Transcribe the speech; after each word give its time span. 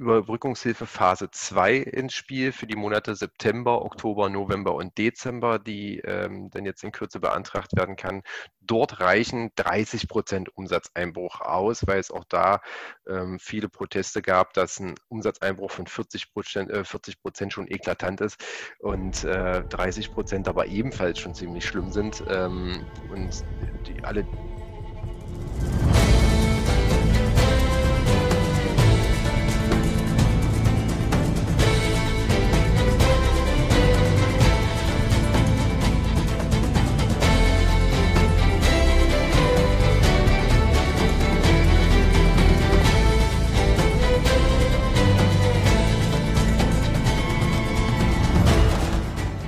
Überbrückungshilfe 0.00 0.86
Phase 0.86 1.30
2 1.30 1.76
ins 1.76 2.14
Spiel 2.14 2.52
für 2.52 2.66
die 2.66 2.76
Monate 2.76 3.14
September, 3.14 3.82
Oktober, 3.82 4.30
November 4.30 4.74
und 4.74 4.96
Dezember, 4.96 5.58
die 5.58 5.98
ähm, 5.98 6.50
dann 6.50 6.64
jetzt 6.64 6.82
in 6.82 6.90
Kürze 6.90 7.20
beantragt 7.20 7.76
werden 7.76 7.96
kann. 7.96 8.22
Dort 8.60 9.00
reichen 9.00 9.50
30 9.56 10.08
Prozent 10.08 10.56
Umsatzeinbruch 10.56 11.42
aus, 11.42 11.86
weil 11.86 11.98
es 11.98 12.10
auch 12.10 12.24
da 12.28 12.62
ähm, 13.06 13.38
viele 13.38 13.68
Proteste 13.68 14.22
gab, 14.22 14.54
dass 14.54 14.80
ein 14.80 14.94
Umsatzeinbruch 15.08 15.70
von 15.70 15.86
40 15.86 16.32
Prozent, 16.32 16.70
äh, 16.70 16.82
40 16.84 17.20
Prozent 17.20 17.52
schon 17.52 17.68
eklatant 17.68 18.22
ist 18.22 18.42
und 18.78 19.22
äh, 19.24 19.62
30 19.68 20.12
Prozent 20.12 20.48
aber 20.48 20.66
ebenfalls 20.66 21.18
schon 21.18 21.34
ziemlich 21.34 21.66
schlimm 21.66 21.92
sind. 21.92 22.24
Ähm, 22.26 22.86
und 23.10 23.44
die, 23.86 24.02
alle 24.02 24.24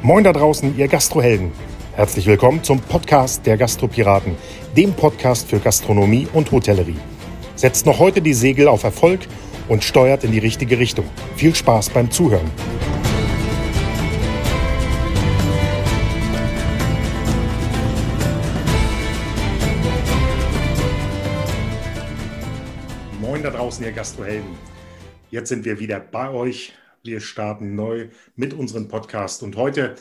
Moin 0.04 0.24
da 0.24 0.32
draußen, 0.32 0.76
ihr 0.76 0.88
Gastrohelden. 0.88 1.52
Herzlich 1.94 2.26
willkommen 2.26 2.64
zum 2.64 2.80
Podcast 2.80 3.46
der 3.46 3.56
Gastropiraten, 3.56 4.34
dem 4.76 4.94
Podcast 4.94 5.48
für 5.48 5.60
Gastronomie 5.60 6.26
und 6.32 6.50
Hotellerie. 6.50 6.96
Setzt 7.54 7.86
noch 7.86 8.00
heute 8.00 8.20
die 8.20 8.34
Segel 8.34 8.66
auf 8.66 8.82
Erfolg 8.82 9.20
und 9.68 9.84
steuert 9.84 10.24
in 10.24 10.32
die 10.32 10.40
richtige 10.40 10.80
Richtung. 10.80 11.04
Viel 11.36 11.54
Spaß 11.54 11.90
beim 11.90 12.10
Zuhören. 12.10 12.50
Moin 23.20 23.40
da 23.40 23.50
draußen, 23.50 23.84
ihr 23.84 23.92
Gastrohelden. 23.92 24.50
Jetzt 25.30 25.50
sind 25.50 25.64
wir 25.64 25.78
wieder 25.78 26.00
bei 26.00 26.28
euch 26.28 26.72
wir 27.04 27.20
starten 27.20 27.74
neu 27.74 28.10
mit 28.36 28.54
unserem 28.54 28.88
Podcast 28.88 29.42
und 29.42 29.56
heute 29.56 29.96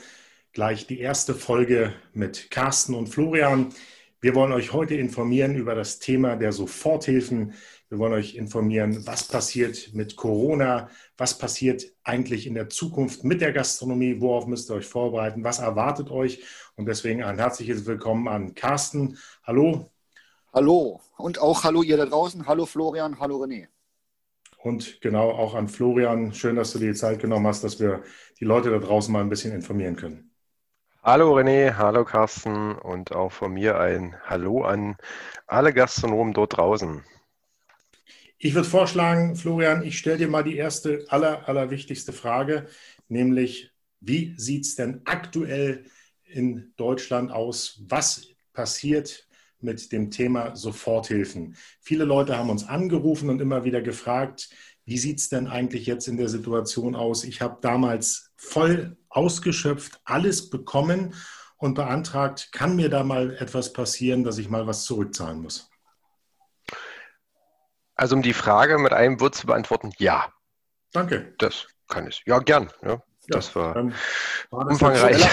gleich 0.54 0.86
die 0.86 1.00
erste 1.00 1.34
Folge 1.34 1.94
mit 2.14 2.52
Carsten 2.52 2.94
und 2.94 3.08
Florian. 3.08 3.74
Wir 4.20 4.36
wollen 4.36 4.52
euch 4.52 4.72
heute 4.72 4.94
informieren 4.96 5.56
über 5.56 5.74
das 5.74 5.98
Thema 5.98 6.36
der 6.36 6.52
Soforthilfen. 6.52 7.54
Wir 7.90 7.98
wollen 7.98 8.14
euch 8.14 8.36
informieren, 8.36 9.06
was 9.08 9.28
passiert 9.28 9.94
mit 9.94 10.16
Corona, 10.16 10.90
was 11.18 11.38
passiert 11.38 11.86
eigentlich 12.04 12.46
in 12.46 12.54
der 12.54 12.70
Zukunft 12.70 13.24
mit 13.24 13.42
der 13.42 13.52
Gastronomie, 13.52 14.22
worauf 14.22 14.46
müsst 14.46 14.70
ihr 14.70 14.76
euch 14.76 14.86
vorbereiten, 14.86 15.44
was 15.44 15.60
erwartet 15.60 16.12
euch. 16.12 16.44
Und 16.76 16.86
deswegen 16.86 17.24
ein 17.24 17.40
herzliches 17.40 17.86
Willkommen 17.88 18.28
an 18.28 18.54
Carsten. 18.54 19.18
Hallo. 19.44 19.90
Hallo 20.54 21.02
und 21.18 21.40
auch 21.40 21.64
hallo 21.64 21.82
ihr 21.82 21.98
da 21.98 22.06
draußen. 22.06 22.46
Hallo 22.46 22.68
Florian, 22.68 23.20
hallo 23.20 23.44
René. 23.44 23.68
Und 24.64 25.02
genau 25.02 25.32
auch 25.32 25.56
an 25.56 25.68
Florian. 25.68 26.34
Schön, 26.34 26.56
dass 26.56 26.74
du 26.74 26.80
dir 26.80 26.92
die 26.92 26.98
Zeit 26.98 27.20
genommen 27.20 27.48
hast, 27.48 27.64
dass 27.64 27.80
wir 27.80 28.04
die 28.40 28.46
Leute 28.46 28.70
da 28.70 28.78
draußen 28.78 29.12
mal 29.12 29.22
ein 29.22 29.30
bisschen 29.30 29.54
informieren 29.54 29.96
können. 29.96 30.32
Hallo 31.02 31.36
René, 31.36 31.78
hallo 31.78 32.06
Carsten 32.06 32.74
und 32.74 33.12
auch 33.12 33.32
von 33.32 33.54
mir 33.54 33.80
ein 33.80 34.16
Hallo 34.24 34.64
an 34.64 34.98
alle 35.48 35.74
Gastronomen 35.74 36.34
dort 36.34 36.58
draußen. 36.58 37.04
Ich 38.38 38.54
würde 38.54 38.70
vorschlagen, 38.70 39.36
Florian, 39.36 39.84
ich 39.84 39.98
stelle 39.98 40.20
dir 40.20 40.28
mal 40.28 40.44
die 40.44 40.58
erste, 40.58 41.06
aller, 41.10 41.50
allerwichtigste 41.50 42.14
Frage, 42.14 42.68
nämlich 43.08 43.72
wie 44.00 44.36
sieht 44.38 44.66
es 44.66 44.76
denn 44.76 45.02
aktuell 45.06 45.86
in 46.26 46.72
Deutschland 46.78 47.32
aus? 47.32 47.82
Was 47.88 48.28
passiert 48.54 49.28
mit 49.64 49.92
dem 49.92 50.12
Thema 50.12 50.56
Soforthilfen. 50.56 51.56
Viele 51.80 52.04
Leute 52.04 52.38
haben 52.38 52.50
uns 52.50 52.68
angerufen 52.68 53.30
und 53.30 53.42
immer 53.42 53.64
wieder 53.64 53.82
gefragt, 53.82 54.50
wie 54.86 54.98
sieht 54.98 55.20
es 55.20 55.30
denn 55.30 55.48
eigentlich 55.48 55.86
jetzt 55.86 56.08
in 56.08 56.18
der 56.18 56.30
Situation 56.30 56.96
aus? 56.96 57.24
Ich 57.24 57.42
habe 57.42 57.58
damals 57.62 58.32
voll 58.36 58.98
ausgeschöpft, 59.10 60.02
alles 60.04 60.50
bekommen 60.50 61.14
und 61.58 61.76
beantragt, 61.76 62.52
kann 62.52 62.76
mir 62.76 62.90
da 62.90 63.04
mal 63.04 63.36
etwas 63.36 63.74
passieren, 63.74 64.24
dass 64.24 64.38
ich 64.38 64.50
mal 64.50 64.66
was 64.66 64.84
zurückzahlen 64.84 65.42
muss? 65.42 65.70
Also 67.96 68.16
um 68.16 68.24
die 68.24 68.34
Frage 68.34 68.80
mit 68.80 68.94
einem 68.94 69.20
Wort 69.20 69.36
zu 69.36 69.46
beantworten, 69.46 69.92
ja. 69.98 70.34
Danke. 70.92 71.36
Das 71.38 71.68
kann 71.88 72.08
ich. 72.08 72.24
Ja, 72.26 72.40
gern. 72.40 72.72
Ja. 72.82 73.04
Das 73.32 73.56
war, 73.56 73.76
war 73.76 74.66
das 74.66 74.74
umfangreich. 74.74 75.18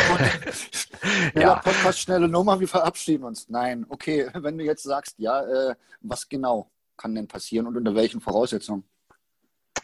Schneller, 1.02 1.40
ja. 1.40 1.54
Podcast, 1.56 2.00
schnelle 2.00 2.28
Nummer, 2.28 2.58
wir 2.60 2.68
verabschieden 2.68 3.24
uns. 3.24 3.48
Nein, 3.48 3.86
okay, 3.88 4.28
wenn 4.34 4.58
du 4.58 4.64
jetzt 4.64 4.82
sagst, 4.82 5.18
ja, 5.18 5.42
äh, 5.42 5.74
was 6.00 6.28
genau 6.28 6.70
kann 6.96 7.14
denn 7.14 7.28
passieren 7.28 7.66
und 7.66 7.76
unter 7.76 7.94
welchen 7.94 8.20
Voraussetzungen? 8.20 8.84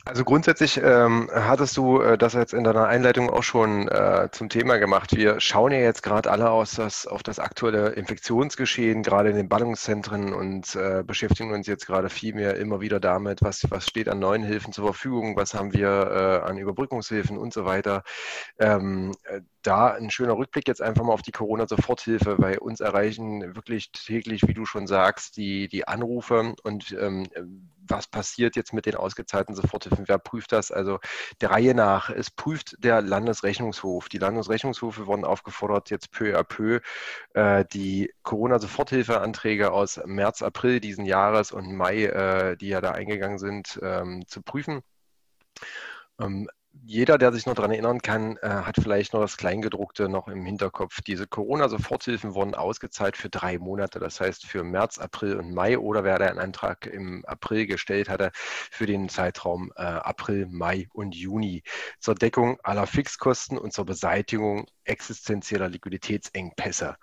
Also 0.07 0.25
grundsätzlich 0.25 0.81
ähm, 0.83 1.31
hattest 1.33 1.77
du 1.77 2.01
äh, 2.01 2.19
das 2.19 2.35
jetzt 2.35 2.53
in 2.53 2.65
deiner 2.65 2.87
Einleitung 2.87 3.31
auch 3.31 3.43
schon 3.43 3.89
äh, 3.89 4.29
zum 4.33 4.49
Thema 4.49 4.77
gemacht. 4.79 5.17
Wir 5.17 5.41
schauen 5.41 5.73
ja 5.73 5.79
jetzt 5.79 6.03
gerade 6.03 6.31
alle 6.31 6.51
aus 6.51 6.73
das, 6.73 7.07
auf 7.07 7.23
das 7.23 7.39
aktuelle 7.39 7.91
Infektionsgeschehen, 7.91 9.03
gerade 9.03 9.31
in 9.31 9.37
den 9.37 9.49
Ballungszentren 9.49 10.35
und 10.35 10.77
äh, 10.77 11.03
beschäftigen 11.07 11.53
uns 11.53 11.67
jetzt 11.67 11.87
gerade 11.87 12.11
viel 12.11 12.35
mehr 12.35 12.57
immer 12.57 12.81
wieder 12.81 13.01
damit, 13.01 13.41
was, 13.43 13.67
was 13.71 13.87
steht 13.87 14.09
an 14.09 14.19
neuen 14.19 14.43
Hilfen 14.43 14.73
zur 14.73 14.85
Verfügung, 14.85 15.37
was 15.37 15.55
haben 15.55 15.73
wir 15.73 15.89
äh, 15.89 16.49
an 16.49 16.59
Überbrückungshilfen 16.59 17.39
und 17.39 17.55
so 17.55 17.65
weiter. 17.65 18.03
Ähm, 18.59 19.13
äh, 19.25 19.41
da 19.63 19.93
ein 19.93 20.11
schöner 20.11 20.37
Rückblick 20.37 20.69
jetzt 20.69 20.83
einfach 20.83 21.05
mal 21.05 21.15
auf 21.15 21.23
die 21.23 21.33
Corona-Soforthilfe, 21.33 22.37
weil 22.39 22.59
uns 22.59 22.81
erreichen 22.81 23.55
wirklich 23.57 23.91
täglich, 23.93 24.47
wie 24.47 24.55
du 24.55 24.67
schon 24.67 24.87
sagst, 24.87 25.39
die, 25.39 25.69
die 25.69 25.89
Anrufe 25.89 26.55
und 26.63 26.95
ähm, 27.01 27.27
was 27.87 28.07
passiert 28.07 28.57
jetzt 28.57 28.73
mit 28.73 28.87
den 28.87 28.97
ausgezahlten 28.97 29.55
Soforthilfen? 29.55 29.84
Wer 30.07 30.19
prüft 30.19 30.53
das? 30.53 30.71
Also 30.71 30.99
der 31.41 31.51
Reihe 31.51 31.75
nach, 31.75 32.11
es 32.11 32.31
prüft 32.31 32.77
der 32.79 33.03
Landesrechnungshof. 33.03 34.09
Die 34.09 34.19
Landesrechnungshofe 34.19 35.07
wurden 35.07 35.25
aufgefordert, 35.25 35.91
jetzt 35.91 36.11
peu 36.13 36.37
à 36.39 36.45
peu 36.45 36.81
äh, 37.35 37.65
die 37.73 38.13
Corona-Soforthilfeanträge 38.23 39.73
aus 39.73 40.01
März, 40.05 40.43
April 40.43 40.81
diesen 40.81 41.05
Jahres 41.05 41.53
und 41.53 41.75
Mai, 41.75 42.05
äh, 42.05 42.57
die 42.57 42.69
ja 42.69 42.81
da 42.81 42.93
eingegangen 42.93 43.39
sind, 43.39 43.79
ähm, 43.83 44.25
zu 44.27 44.43
prüfen. 44.43 44.83
Ähm, 46.21 46.49
jeder, 46.83 47.19
der 47.19 47.33
sich 47.33 47.47
noch 47.47 47.55
daran 47.55 47.71
erinnern 47.71 48.01
kann, 48.01 48.37
äh, 48.39 48.49
hat 48.49 48.77
vielleicht 48.83 49.13
noch 49.13 49.21
das 49.21 49.37
Kleingedruckte 49.37 50.09
noch 50.09 50.29
im 50.29 50.45
Hinterkopf. 50.45 51.01
Diese 51.03 51.27
Corona-Soforthilfen 51.27 52.35
wurden 52.35 52.55
ausgezahlt 52.55 53.17
für 53.17 53.31
drei 53.31 53.59
Monate, 53.59 54.01
das 54.01 54.21
heißt 54.21 54.47
für 54.47 54.65
März, 54.65 54.99
April 54.99 55.37
und 55.37 55.53
Mai 55.53 55.79
oder 55.79 56.05
wer 56.05 56.19
da 56.19 56.27
einen 56.27 56.39
Antrag 56.39 56.87
im 56.87 57.25
April 57.27 57.67
gestellt 57.67 58.09
hatte, 58.09 58.31
für 58.35 58.87
den 58.87 59.09
Zeitraum 59.09 59.73
äh, 59.77 59.83
April, 59.83 60.47
Mai 60.51 60.89
und 60.93 61.15
Juni 61.15 61.63
zur 62.01 62.15
Deckung 62.15 62.59
aller 62.63 62.87
Fixkosten 62.87 63.57
und 63.57 63.73
zur 63.73 63.87
Beseitigung 63.87 64.67
existenzieller 64.85 65.69
Liquiditätsengpässe. 65.69 66.97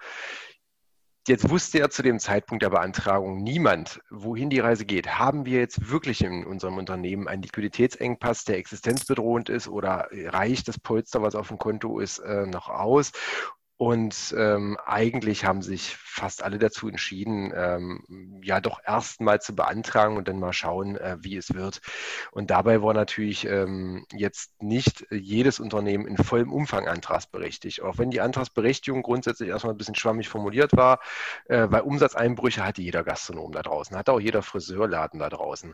Jetzt 1.27 1.51
wusste 1.51 1.77
ja 1.77 1.89
zu 1.89 2.01
dem 2.01 2.17
Zeitpunkt 2.17 2.63
der 2.63 2.71
Beantragung 2.71 3.43
niemand, 3.43 4.01
wohin 4.09 4.49
die 4.49 4.59
Reise 4.59 4.85
geht. 4.85 5.19
Haben 5.19 5.45
wir 5.45 5.59
jetzt 5.59 5.91
wirklich 5.91 6.23
in 6.23 6.43
unserem 6.47 6.77
Unternehmen 6.79 7.27
einen 7.27 7.43
Liquiditätsengpass, 7.43 8.43
der 8.43 8.57
existenzbedrohend 8.57 9.47
ist 9.47 9.67
oder 9.67 10.07
reicht 10.11 10.67
das 10.67 10.79
Polster, 10.79 11.21
was 11.21 11.35
auf 11.35 11.49
dem 11.49 11.59
Konto 11.59 11.99
ist, 11.99 12.17
äh, 12.19 12.47
noch 12.47 12.69
aus? 12.69 13.11
Und 13.81 14.35
ähm, 14.37 14.77
eigentlich 14.85 15.43
haben 15.43 15.63
sich 15.63 15.97
fast 15.97 16.43
alle 16.43 16.59
dazu 16.59 16.87
entschieden, 16.87 17.51
ähm, 17.55 18.39
ja 18.43 18.61
doch 18.61 18.79
erst 18.85 19.21
mal 19.21 19.41
zu 19.41 19.55
beantragen 19.55 20.17
und 20.17 20.27
dann 20.27 20.39
mal 20.39 20.53
schauen, 20.53 20.97
äh, 20.97 21.17
wie 21.21 21.35
es 21.35 21.55
wird. 21.55 21.81
Und 22.31 22.51
dabei 22.51 22.83
war 22.83 22.93
natürlich 22.93 23.47
ähm, 23.47 24.05
jetzt 24.13 24.61
nicht 24.61 25.07
jedes 25.09 25.59
Unternehmen 25.59 26.05
in 26.05 26.15
vollem 26.17 26.53
Umfang 26.53 26.87
antragsberechtigt. 26.87 27.81
Auch 27.81 27.97
wenn 27.97 28.11
die 28.11 28.21
Antragsberechtigung 28.21 29.01
grundsätzlich 29.01 29.49
erstmal 29.49 29.73
ein 29.73 29.79
bisschen 29.79 29.95
schwammig 29.95 30.29
formuliert 30.29 30.77
war, 30.77 30.99
äh, 31.45 31.65
weil 31.71 31.81
Umsatzeinbrüche 31.81 32.63
hatte 32.63 32.83
jeder 32.83 33.03
Gastronom 33.03 33.51
da 33.51 33.63
draußen, 33.63 33.97
hatte 33.97 34.13
auch 34.13 34.19
jeder 34.19 34.43
Friseurladen 34.43 35.19
da 35.19 35.29
draußen. 35.29 35.73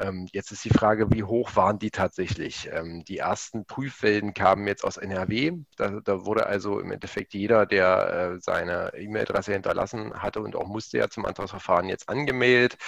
Ähm, 0.00 0.26
jetzt 0.32 0.50
ist 0.50 0.64
die 0.64 0.70
Frage, 0.70 1.12
wie 1.12 1.22
hoch 1.22 1.54
waren 1.54 1.78
die 1.78 1.92
tatsächlich? 1.92 2.68
Ähm, 2.72 3.04
die 3.04 3.18
ersten 3.18 3.64
Prüfwellen 3.64 4.34
kamen 4.34 4.66
jetzt 4.66 4.82
aus 4.82 4.96
NRW. 4.96 5.52
Da, 5.76 6.00
da 6.02 6.26
wurde 6.26 6.46
also 6.46 6.80
im 6.80 6.90
Endeffekt 6.90 7.32
die 7.32 7.43
jeder, 7.44 7.66
der 7.66 8.32
äh, 8.36 8.40
seine 8.40 8.92
E-Mail-Adresse 8.96 9.52
hinterlassen 9.52 10.14
hatte 10.22 10.40
und 10.40 10.56
auch 10.56 10.66
musste 10.66 10.96
ja 10.96 11.10
zum 11.10 11.26
Antragsverfahren 11.26 11.90
jetzt 11.90 12.08
angemeldet, 12.08 12.78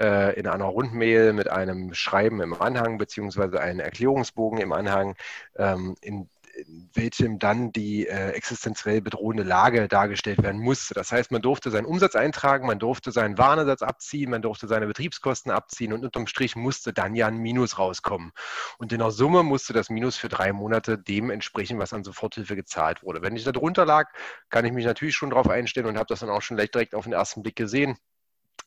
äh, 0.00 0.38
in 0.40 0.46
einer 0.46 0.64
Rundmail 0.64 1.34
mit 1.34 1.50
einem 1.50 1.92
Schreiben 1.92 2.40
im 2.40 2.54
Anhang 2.54 2.96
beziehungsweise 2.96 3.60
einem 3.60 3.80
Erklärungsbogen 3.80 4.58
im 4.58 4.72
Anhang. 4.72 5.16
Ähm, 5.56 5.96
in 6.00 6.30
in 6.60 6.90
welchem 6.94 7.38
dann 7.38 7.72
die 7.72 8.06
äh, 8.06 8.30
existenziell 8.30 9.00
bedrohende 9.00 9.42
Lage 9.42 9.88
dargestellt 9.88 10.42
werden 10.42 10.60
musste. 10.60 10.94
Das 10.94 11.12
heißt, 11.12 11.30
man 11.30 11.42
durfte 11.42 11.70
seinen 11.70 11.86
Umsatz 11.86 12.14
eintragen, 12.14 12.66
man 12.66 12.78
durfte 12.78 13.12
seinen 13.12 13.38
Warenersatz 13.38 13.82
abziehen, 13.82 14.30
man 14.30 14.42
durfte 14.42 14.68
seine 14.68 14.86
Betriebskosten 14.86 15.50
abziehen 15.50 15.92
und 15.92 16.04
unterm 16.04 16.26
Strich 16.26 16.56
musste 16.56 16.92
dann 16.92 17.14
ja 17.14 17.26
ein 17.26 17.38
Minus 17.38 17.78
rauskommen. 17.78 18.32
Und 18.78 18.92
in 18.92 18.98
der 18.98 19.10
Summe 19.10 19.42
musste 19.42 19.72
das 19.72 19.90
Minus 19.90 20.16
für 20.16 20.28
drei 20.28 20.52
Monate 20.52 20.98
dem 20.98 21.30
entsprechen, 21.30 21.78
was 21.78 21.92
an 21.92 22.04
Soforthilfe 22.04 22.56
gezahlt 22.56 23.02
wurde. 23.02 23.22
Wenn 23.22 23.36
ich 23.36 23.44
da 23.44 23.52
drunter 23.52 23.86
lag, 23.86 24.08
kann 24.48 24.64
ich 24.64 24.72
mich 24.72 24.84
natürlich 24.84 25.16
schon 25.16 25.30
darauf 25.30 25.48
einstellen 25.48 25.86
und 25.86 25.96
habe 25.96 26.06
das 26.08 26.20
dann 26.20 26.30
auch 26.30 26.42
schon 26.42 26.56
direkt 26.56 26.94
auf 26.94 27.04
den 27.04 27.12
ersten 27.12 27.42
Blick 27.42 27.56
gesehen 27.56 27.96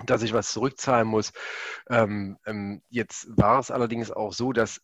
dass 0.06 0.24
ich 0.24 0.34
was 0.34 0.52
zurückzahlen 0.52 1.08
muss. 1.08 1.32
Ähm, 1.90 2.38
ähm, 2.46 2.82
jetzt 2.90 3.28
war 3.38 3.60
es 3.60 3.72
allerdings 3.72 4.12
auch 4.12 4.34
so, 4.34 4.52
dass 4.52 4.82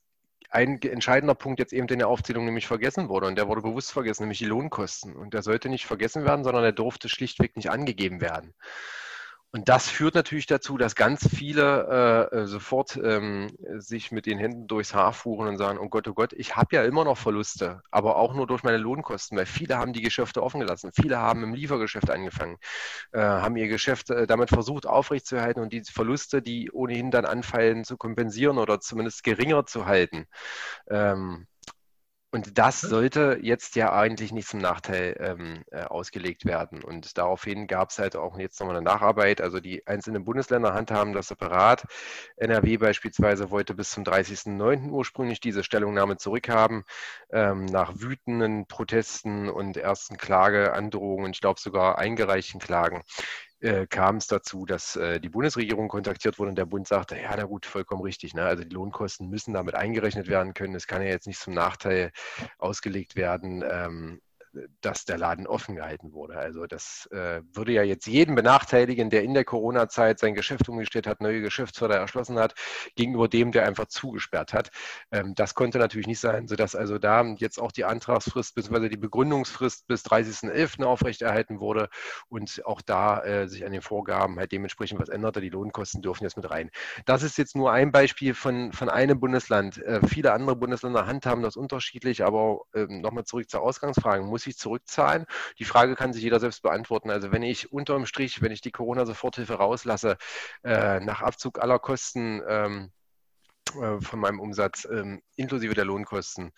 ein 0.50 0.82
entscheidender 0.82 1.36
Punkt 1.36 1.60
jetzt 1.60 1.74
eben 1.74 1.88
in 1.88 2.00
der 2.00 2.08
Aufzählung 2.08 2.46
nämlich 2.46 2.68
vergessen 2.68 3.08
wurde 3.08 3.28
und 3.28 3.38
der 3.38 3.48
wurde 3.48 3.62
bewusst 3.62 3.92
vergessen, 3.92 4.24
nämlich 4.24 4.40
die 4.40 4.46
Lohnkosten. 4.46 5.16
Und 5.16 5.34
der 5.34 5.44
sollte 5.44 5.70
nicht 5.70 5.86
vergessen 5.86 6.26
werden, 6.26 6.44
sondern 6.44 6.64
der 6.64 6.72
durfte 6.72 7.08
schlichtweg 7.08 7.56
nicht 7.56 7.70
angegeben 7.70 8.20
werden. 8.20 8.54
Und 9.52 9.68
das 9.68 9.90
führt 9.90 10.14
natürlich 10.14 10.46
dazu, 10.46 10.78
dass 10.78 10.94
ganz 10.94 11.28
viele 11.28 12.30
äh, 12.32 12.46
sofort 12.46 13.00
ähm, 13.04 13.50
sich 13.78 14.12
mit 14.12 14.28
den 14.28 14.38
Händen 14.38 14.68
durchs 14.68 14.94
Haar 14.94 15.12
fuhren 15.12 15.48
und 15.48 15.58
sagen, 15.58 15.80
oh 15.80 15.90
Gott, 15.90 16.08
oh 16.08 16.14
Gott, 16.14 16.34
ich 16.34 16.56
habe 16.56 16.76
ja 16.76 16.84
immer 16.84 17.04
noch 17.04 17.18
Verluste, 17.18 17.82
aber 17.90 18.18
auch 18.18 18.36
nur 18.36 18.46
durch 18.46 18.62
meine 18.62 18.78
Lohnkosten, 18.78 19.36
weil 19.36 19.48
viele 19.48 19.80
haben 19.80 19.92
die 19.94 20.04
Geschäfte 20.04 20.44
offen 20.44 20.60
gelassen. 20.60 20.92
Viele 20.94 21.18
haben 21.18 21.44
im 21.44 21.56
Liefergeschäft 21.56 22.12
angefangen, 22.12 22.58
äh, 23.12 23.22
haben 23.22 23.58
ihr 23.58 23.68
Geschäft 23.68 24.12
äh, 24.12 24.28
damit 24.28 24.50
versucht 24.50 24.86
aufrechtzuerhalten 24.86 25.64
und 25.64 25.74
die 25.74 25.84
Verluste, 25.84 26.44
die 26.44 26.70
ohnehin 26.72 27.10
dann 27.10 27.26
anfallen, 27.26 27.84
zu 27.86 27.98
kompensieren 27.98 28.60
oder 28.60 28.80
zumindest 28.80 29.24
geringer 29.24 29.66
zu 29.66 29.88
halten. 29.88 30.28
Ähm, 30.92 31.48
und 32.32 32.60
das 32.60 32.82
sollte 32.82 33.40
jetzt 33.42 33.76
ja 33.76 33.92
eigentlich 33.92 34.32
nicht 34.32 34.48
zum 34.48 34.60
Nachteil 34.60 35.16
ähm, 35.20 35.64
äh, 35.72 35.84
ausgelegt 35.84 36.46
werden. 36.46 36.84
Und 36.84 37.18
daraufhin 37.18 37.66
gab 37.66 37.90
es 37.90 37.98
halt 37.98 38.16
auch 38.16 38.38
jetzt 38.38 38.60
nochmal 38.60 38.76
eine 38.76 38.86
Nacharbeit. 38.86 39.42
Also 39.42 39.60
die 39.60 39.86
einzelnen 39.88 40.26
Bundesländer 40.26 40.74
handhaben 40.74 41.14
das 41.14 41.30
separat. 41.30 41.86
NRW 42.38 42.78
beispielsweise 42.78 43.50
wollte 43.50 43.74
bis 43.74 43.90
zum 43.90 44.04
30.09. 44.04 44.92
ursprünglich 44.92 45.40
diese 45.40 45.64
Stellungnahme 45.64 46.18
zurückhaben, 46.18 46.84
ähm, 47.32 47.66
nach 47.66 47.94
wütenden 47.96 48.68
Protesten 48.68 49.50
und 49.50 49.78
ersten 49.78 50.18
Klageandrohungen, 50.18 51.32
ich 51.32 51.42
glaube 51.42 51.60
sogar 51.60 51.98
eingereichten 51.98 52.60
Klagen 52.60 53.04
äh, 53.62 53.88
kam 53.88 54.18
es 54.18 54.28
dazu, 54.28 54.66
dass 54.66 54.96
äh, 54.96 55.20
die 55.20 55.30
Bundesregierung 55.30 55.88
kontaktiert 55.88 56.40
wurde 56.40 56.50
und 56.50 56.58
der 56.58 56.66
Bund 56.66 56.88
sagte, 56.88 57.18
ja, 57.20 57.34
na 57.36 57.44
gut, 57.44 57.66
vollkommen 57.66 58.02
richtig. 58.02 58.34
Ne? 58.34 58.44
Also 58.44 58.64
die 58.64 58.74
Lohnkosten 58.74 59.30
müssen 59.30 59.54
damit 59.54 59.76
eingerechnet 59.76 60.28
werden 60.28 60.54
können. 60.54 60.76
Es 60.76 60.88
kann 60.88 61.02
ja 61.02 61.10
jetzt 61.10 61.28
nicht 61.28 61.40
zum 61.40 61.54
Nachteil 61.54 62.12
ausgelegt 62.58 63.16
werden. 63.16 63.64
Ähm, 63.70 64.22
dass 64.82 65.06
der 65.06 65.18
Laden 65.18 65.48
offen 65.48 65.76
gehalten 65.76 66.14
wurde. 66.14 66.38
Also 66.38 66.66
das 66.66 67.08
äh, 67.12 67.42
würde 67.54 67.72
ja 67.74 67.84
jetzt 67.84 68.08
jeden 68.08 68.36
benachteiligen, 68.36 69.10
der 69.10 69.24
in 69.24 69.34
der 69.34 69.46
Corona-Zeit 69.46 70.20
sein 70.20 70.36
Geschäft 70.36 70.68
umgestellt 70.70 71.08
hat, 71.08 71.22
neue 71.22 71.42
Geschäftsfelder 71.42 71.96
erschlossen 71.96 72.40
hat, 72.40 72.56
gegenüber 72.96 73.28
dem, 73.28 73.52
der 73.52 73.66
einfach 73.66 73.88
zugesperrt 73.88 74.54
hat. 74.54 74.70
Ähm, 75.12 75.34
das 75.36 75.56
konnte 75.56 75.80
natürlich 75.80 76.08
nicht 76.08 76.20
sein, 76.20 76.48
sodass 76.48 76.76
also 76.76 76.98
da 76.98 77.24
jetzt 77.38 77.60
auch 77.60 77.72
die 77.72 77.86
Antragsfrist 77.86 78.56
bzw. 78.56 78.90
die 78.90 78.98
Begründungsfrist 78.98 79.88
bis 79.88 80.04
30.11. 80.06 80.84
aufrechterhalten 80.84 81.60
wurde 81.60 81.90
und 82.28 82.62
auch 82.66 82.82
da 82.82 83.24
äh, 83.24 83.48
sich 83.48 83.66
an 83.66 83.72
den 83.72 83.82
Vorgaben 83.82 84.38
halt 84.38 84.52
dementsprechend 84.52 85.00
was 85.00 85.10
änderte. 85.10 85.42
Die 85.42 85.50
Lohnkosten 85.50 86.02
dürfen 86.02 86.24
jetzt 86.24 86.38
mit 86.38 86.50
rein. 86.50 86.70
Das 87.06 87.24
ist 87.24 87.38
jetzt 87.38 87.56
nur 87.56 87.72
ein 87.72 87.92
Beispiel 87.92 88.34
von, 88.34 88.74
von 88.74 88.90
einem 88.90 89.20
Bundesland. 89.20 89.82
Äh, 89.84 90.02
viele 90.08 90.34
andere 90.34 90.56
Bundesländer 90.56 91.06
handhaben 91.06 91.44
das 91.44 91.56
unterschiedlich, 91.56 92.24
aber 92.24 92.62
ähm, 92.74 93.02
nochmal 93.02 93.26
zurück 93.26 93.50
zur 93.50 93.62
Ausgangsfrage. 93.62 94.24
Muss 94.24 94.44
ich 94.50 94.58
zurückzahlen? 94.58 95.26
Die 95.58 95.66
Frage 95.66 95.96
kann 95.96 96.14
sich 96.14 96.24
jeder 96.24 96.40
selbst 96.40 96.62
beantworten. 96.62 97.10
Also 97.10 97.32
wenn 97.32 97.44
ich 97.44 97.72
unterm 97.72 98.06
Strich, 98.06 98.42
wenn 98.42 98.52
ich 98.52 98.62
die 98.62 98.72
Corona-Soforthilfe 98.72 99.54
rauslasse, 99.54 100.18
äh, 100.64 101.00
nach 101.00 101.22
Abzug 101.22 101.60
aller 101.60 101.80
Kosten 101.80 102.42
ähm, 102.48 102.92
äh, 103.82 104.00
von 104.02 104.20
meinem 104.20 104.40
Umsatz, 104.40 104.88
ähm, 104.92 105.22
inklusive 105.36 105.74
der 105.74 105.86
Lohnkosten, 105.86 106.52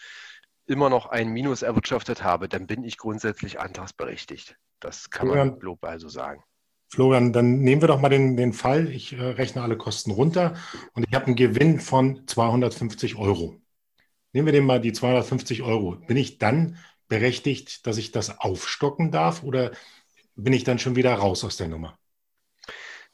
immer 0.68 0.90
noch 0.90 1.08
ein 1.08 1.30
Minus 1.30 1.62
erwirtschaftet 1.62 2.24
habe, 2.24 2.48
dann 2.48 2.68
bin 2.68 2.84
ich 2.84 2.98
grundsätzlich 2.98 3.60
antragsberechtigt. 3.60 4.56
Das 4.80 5.10
kann 5.10 5.28
Florian, 5.28 5.50
man 5.50 5.60
global 5.60 6.00
so 6.00 6.10
sagen. 6.10 6.44
Florian, 6.90 7.32
dann 7.32 7.60
nehmen 7.60 7.82
wir 7.82 7.88
doch 7.88 8.02
mal 8.02 8.10
den, 8.10 8.36
den 8.36 8.54
Fall, 8.54 8.90
ich 8.90 9.14
äh, 9.14 9.22
rechne 9.22 9.62
alle 9.62 9.78
Kosten 9.78 10.12
runter 10.12 10.56
und 10.94 11.06
ich 11.08 11.14
habe 11.14 11.28
einen 11.28 11.36
Gewinn 11.36 11.80
von 11.80 12.28
250 12.28 13.16
Euro. 13.16 13.62
Nehmen 14.34 14.46
wir 14.46 14.54
den 14.54 14.66
mal 14.66 14.80
die 14.80 14.94
250 14.94 15.62
Euro. 15.62 15.98
Bin 16.08 16.18
ich 16.18 16.38
dann 16.38 16.78
berechtigt, 17.12 17.86
dass 17.88 17.98
ich 17.98 18.12
das 18.14 18.40
aufstocken 18.40 19.12
darf 19.12 19.44
oder 19.44 19.72
bin 20.36 20.54
ich 20.54 20.64
dann 20.64 20.80
schon 20.80 20.96
wieder 20.96 21.14
raus 21.14 21.44
aus 21.44 21.58
der 21.58 21.68
Nummer? 21.68 22.00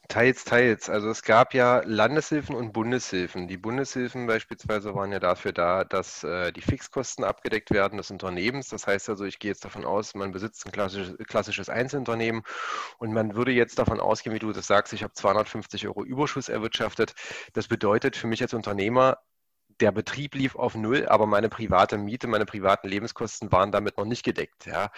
Teils, 0.10 0.46
teils. 0.46 0.90
Also 0.90 1.10
es 1.10 1.22
gab 1.24 1.54
ja 1.54 1.82
Landeshilfen 1.84 2.56
und 2.56 2.72
Bundeshilfen. 2.72 3.48
Die 3.50 3.58
Bundeshilfen 3.58 4.26
beispielsweise 4.28 4.96
waren 4.96 5.12
ja 5.12 5.20
dafür 5.20 5.52
da, 5.52 5.84
dass 5.84 6.24
äh, 6.24 6.54
die 6.54 6.62
Fixkosten 6.62 7.26
abgedeckt 7.26 7.72
werden 7.72 7.98
des 7.98 8.12
Unternehmens. 8.12 8.70
Das 8.70 8.88
heißt 8.88 9.10
also, 9.10 9.26
ich 9.26 9.40
gehe 9.40 9.52
jetzt 9.52 9.66
davon 9.66 9.84
aus, 9.84 10.16
man 10.16 10.32
besitzt 10.32 10.66
ein 10.66 10.72
klassisches, 10.72 11.18
klassisches 11.28 11.70
Einzelunternehmen 11.70 12.44
und 13.00 13.14
man 13.14 13.36
würde 13.36 13.52
jetzt 13.52 13.80
davon 13.80 14.00
ausgehen, 14.00 14.34
wie 14.34 14.40
du 14.40 14.54
das 14.54 14.68
sagst, 14.68 14.94
ich 14.94 15.04
habe 15.04 15.14
250 15.14 15.88
Euro 15.88 16.06
Überschuss 16.06 16.48
erwirtschaftet. 16.50 17.14
Das 17.54 17.68
bedeutet 17.68 18.16
für 18.16 18.28
mich 18.28 18.42
als 18.42 18.54
Unternehmer, 18.54 19.18
der 19.80 19.92
Betrieb 19.92 20.36
lief 20.36 20.56
auf 20.56 20.76
Null, 20.76 21.08
aber 21.08 21.26
meine 21.26 21.50
private 21.50 21.98
Miete, 21.98 22.28
meine 22.28 22.46
privaten 22.46 22.88
Lebenskosten 22.88 23.52
waren 23.52 23.72
damit 23.72 23.98
noch 23.98 24.06
nicht 24.06 24.24
gedeckt. 24.24 24.66
Ja. 24.66 24.92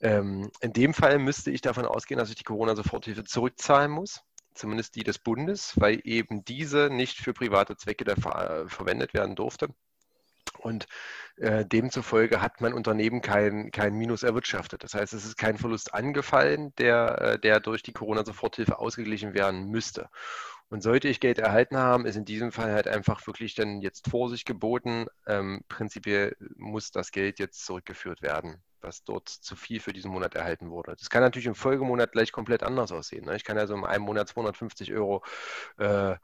Ähm, 0.00 0.50
in 0.60 0.72
dem 0.72 0.94
Fall 0.94 1.18
müsste 1.18 1.50
ich 1.50 1.60
davon 1.60 1.86
ausgehen, 1.86 2.18
dass 2.18 2.30
ich 2.30 2.36
die 2.36 2.44
Corona-Soforthilfe 2.44 3.24
zurückzahlen 3.24 3.90
muss, 3.90 4.22
zumindest 4.54 4.96
die 4.96 5.04
des 5.04 5.18
Bundes, 5.18 5.74
weil 5.80 6.00
eben 6.04 6.44
diese 6.44 6.90
nicht 6.90 7.18
für 7.18 7.32
private 7.32 7.76
Zwecke 7.76 8.04
ver 8.20 8.66
verwendet 8.68 9.14
werden 9.14 9.36
durfte. 9.36 9.68
Und 10.58 10.86
äh, 11.36 11.64
demzufolge 11.64 12.40
hat 12.40 12.60
mein 12.60 12.74
Unternehmen 12.74 13.20
kein, 13.20 13.70
kein 13.70 13.94
Minus 13.94 14.22
erwirtschaftet. 14.22 14.84
Das 14.84 14.94
heißt, 14.94 15.12
es 15.12 15.24
ist 15.24 15.36
kein 15.36 15.56
Verlust 15.58 15.94
angefallen, 15.94 16.72
der, 16.78 17.20
äh, 17.20 17.38
der 17.38 17.60
durch 17.60 17.82
die 17.82 17.92
Corona-Soforthilfe 17.92 18.78
ausgeglichen 18.78 19.34
werden 19.34 19.66
müsste. 19.66 20.08
Und 20.72 20.82
sollte 20.82 21.06
ich 21.06 21.20
Geld 21.20 21.38
erhalten 21.38 21.76
haben, 21.76 22.06
ist 22.06 22.16
in 22.16 22.24
diesem 22.24 22.50
Fall 22.50 22.72
halt 22.72 22.88
einfach 22.88 23.26
wirklich 23.26 23.54
dann 23.54 23.82
jetzt 23.82 24.08
Vorsicht 24.08 24.46
geboten. 24.46 25.04
Ähm, 25.26 25.60
prinzipiell 25.68 26.34
muss 26.56 26.90
das 26.90 27.10
Geld 27.12 27.38
jetzt 27.40 27.66
zurückgeführt 27.66 28.22
werden, 28.22 28.56
was 28.80 29.04
dort 29.04 29.28
zu 29.28 29.54
viel 29.54 29.80
für 29.80 29.92
diesen 29.92 30.10
Monat 30.10 30.34
erhalten 30.34 30.70
wurde. 30.70 30.96
Das 30.98 31.10
kann 31.10 31.20
natürlich 31.20 31.44
im 31.44 31.54
Folgemonat 31.54 32.12
gleich 32.12 32.32
komplett 32.32 32.62
anders 32.62 32.90
aussehen. 32.90 33.26
Ne? 33.26 33.36
Ich 33.36 33.44
kann 33.44 33.58
also 33.58 33.74
in 33.74 33.84
einem 33.84 34.04
Monat 34.04 34.28
250 34.28 34.94
Euro 34.94 35.22
äh, 35.76 36.16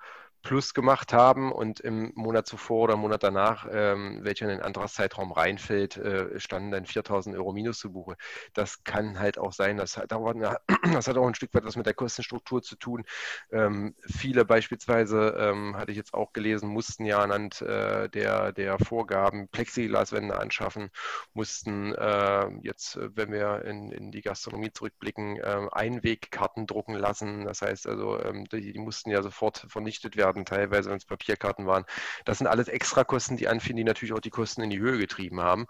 plus 0.42 0.72
gemacht 0.74 1.12
haben 1.12 1.52
und 1.52 1.80
im 1.80 2.12
Monat 2.14 2.46
zuvor 2.46 2.84
oder 2.84 2.96
Monat 2.96 3.22
danach, 3.22 3.66
ähm, 3.70 4.20
welcher 4.22 4.46
in 4.46 4.50
den 4.50 4.62
Antragszeitraum 4.62 5.32
reinfällt, 5.32 5.96
äh, 5.96 6.38
standen 6.38 6.70
dann 6.70 6.86
4000 6.86 7.36
Euro 7.36 7.52
minus 7.52 7.78
zu 7.78 7.92
Buche. 7.92 8.16
Das 8.54 8.84
kann 8.84 9.18
halt 9.18 9.38
auch 9.38 9.52
sein, 9.52 9.76
das 9.76 9.96
hat, 9.96 10.12
auch, 10.12 10.32
das 10.92 11.08
hat 11.08 11.16
auch 11.16 11.26
ein 11.26 11.34
Stück 11.34 11.52
weit 11.54 11.64
was 11.64 11.76
mit 11.76 11.86
der 11.86 11.94
Kostenstruktur 11.94 12.62
zu 12.62 12.76
tun. 12.76 13.04
Ähm, 13.50 13.94
viele 14.06 14.44
beispielsweise, 14.44 15.36
ähm, 15.38 15.76
hatte 15.76 15.90
ich 15.90 15.96
jetzt 15.96 16.14
auch 16.14 16.32
gelesen, 16.32 16.68
mussten 16.68 17.04
ja 17.04 17.18
anhand 17.18 17.60
äh, 17.62 18.08
der, 18.08 18.52
der 18.52 18.78
Vorgaben 18.78 19.48
Plexiglaswände 19.48 20.38
anschaffen, 20.38 20.90
mussten 21.32 21.94
äh, 21.94 22.48
jetzt, 22.62 22.98
wenn 23.00 23.32
wir 23.32 23.64
in, 23.64 23.90
in 23.90 24.10
die 24.12 24.22
Gastronomie 24.22 24.70
zurückblicken, 24.72 25.36
äh, 25.36 25.66
Einwegkarten 25.72 26.66
drucken 26.66 26.94
lassen. 26.94 27.44
Das 27.44 27.62
heißt 27.62 27.86
also, 27.88 28.22
ähm, 28.22 28.44
die, 28.46 28.72
die 28.72 28.78
mussten 28.78 29.10
ja 29.10 29.22
sofort 29.22 29.66
vernichtet 29.68 30.16
werden 30.16 30.27
Kreditkarten, 30.28 30.44
teilweise, 30.44 30.90
wenn 30.90 30.96
es 30.96 31.04
Papierkarten 31.04 31.66
waren. 31.66 31.84
Das 32.24 32.38
sind 32.38 32.46
alles 32.46 32.68
Extrakosten, 32.68 33.36
die 33.36 33.48
anfielen, 33.48 33.76
die 33.76 33.84
natürlich 33.84 34.12
auch 34.12 34.20
die 34.20 34.30
Kosten 34.30 34.62
in 34.62 34.70
die 34.70 34.78
Höhe 34.78 34.98
getrieben 34.98 35.40
haben, 35.40 35.66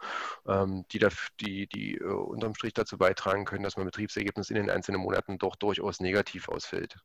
ähm, 0.47 0.85
die, 0.93 0.99
da, 0.99 1.09
die, 1.41 1.67
die 1.69 2.01
uh, 2.01 2.15
unterm 2.15 2.55
Strich 2.55 2.75
dazu 2.75 2.99
beitragen 2.99 3.45
können, 3.45 3.65
dass 3.65 3.77
mein 3.77 3.87
Betriebsergebnis 3.87 4.51
in 4.51 4.57
den 4.57 4.71
einzelnen 4.71 5.01
Monaten 5.01 5.39
doch 5.39 5.57
durchaus 5.57 6.01
negativ 6.01 6.49
ausfällt. 6.49 6.99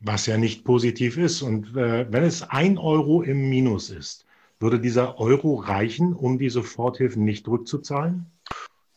Was 0.00 0.26
ja 0.26 0.36
nicht 0.36 0.64
positiv 0.64 1.16
ist. 1.16 1.42
Und 1.42 1.76
äh, 1.76 2.10
wenn 2.10 2.24
es 2.24 2.42
ein 2.42 2.76
Euro 2.78 3.22
im 3.22 3.48
Minus 3.48 3.90
ist, 3.90 4.26
würde 4.58 4.80
dieser 4.80 5.18
Euro 5.18 5.54
reichen, 5.56 6.12
um 6.12 6.38
die 6.38 6.50
Soforthilfen 6.50 7.24
nicht 7.24 7.48
rückzuzahlen? 7.48 8.26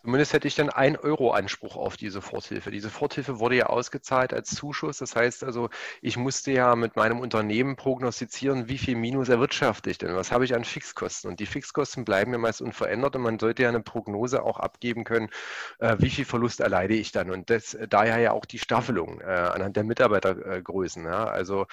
Zumindest 0.06 0.34
hätte 0.34 0.48
ich 0.48 0.54
dann 0.54 0.70
einen 0.70 0.98
Euro 0.98 1.32
Anspruch 1.32 1.76
auf 1.76 1.98
diese 1.98 2.12
Soforthilfe. 2.12 2.70
Die 2.70 2.80
Soforthilfe 2.80 3.40
wurde 3.40 3.56
ja 3.56 3.66
ausgezahlt 3.66 4.34
als 4.36 4.54
Zuschuss. 4.54 5.00
Das 5.00 5.16
heißt 5.16 5.44
also, 5.44 5.72
ich 6.00 6.16
musste 6.16 6.52
ja 6.52 6.76
mit 6.76 6.96
meinem 6.96 7.20
Unternehmen 7.20 7.76
prognostizieren, 7.76 8.70
wie 8.70 8.78
viel 8.78 8.96
Minus 8.98 9.30
erwirtschafte 9.30 9.90
ich 9.90 9.98
denn? 9.98 10.16
Was 10.16 10.32
habe 10.32 10.46
ich 10.46 10.54
an 10.54 10.64
Fixkosten? 10.64 11.32
Und 11.32 11.40
die 11.40 11.48
Fixkosten 11.48 12.06
bleiben 12.06 12.32
ja 12.34 12.38
meist 12.38 12.62
unverändert 12.62 13.16
und 13.16 13.24
man 13.24 13.40
sollte 13.40 13.64
ja 13.64 13.70
eine 13.70 13.82
Prognose 13.82 14.44
auch 14.44 14.60
abgeben 14.60 15.06
können, 15.06 15.30
äh, 15.80 15.96
wie 15.98 16.12
viel 16.12 16.26
Verlust 16.26 16.60
erleide 16.60 16.94
ich 16.94 17.12
dann? 17.12 17.32
Und 17.32 17.50
das, 17.50 17.76
daher 17.90 18.20
ja 18.20 18.32
auch 18.32 18.46
die 18.46 18.60
Staffelung 18.60 19.22
äh, 19.22 19.24
anhand 19.24 19.76
der 19.76 19.86
Mitarbeitergrößen. 19.86 21.08
Also 21.08 21.66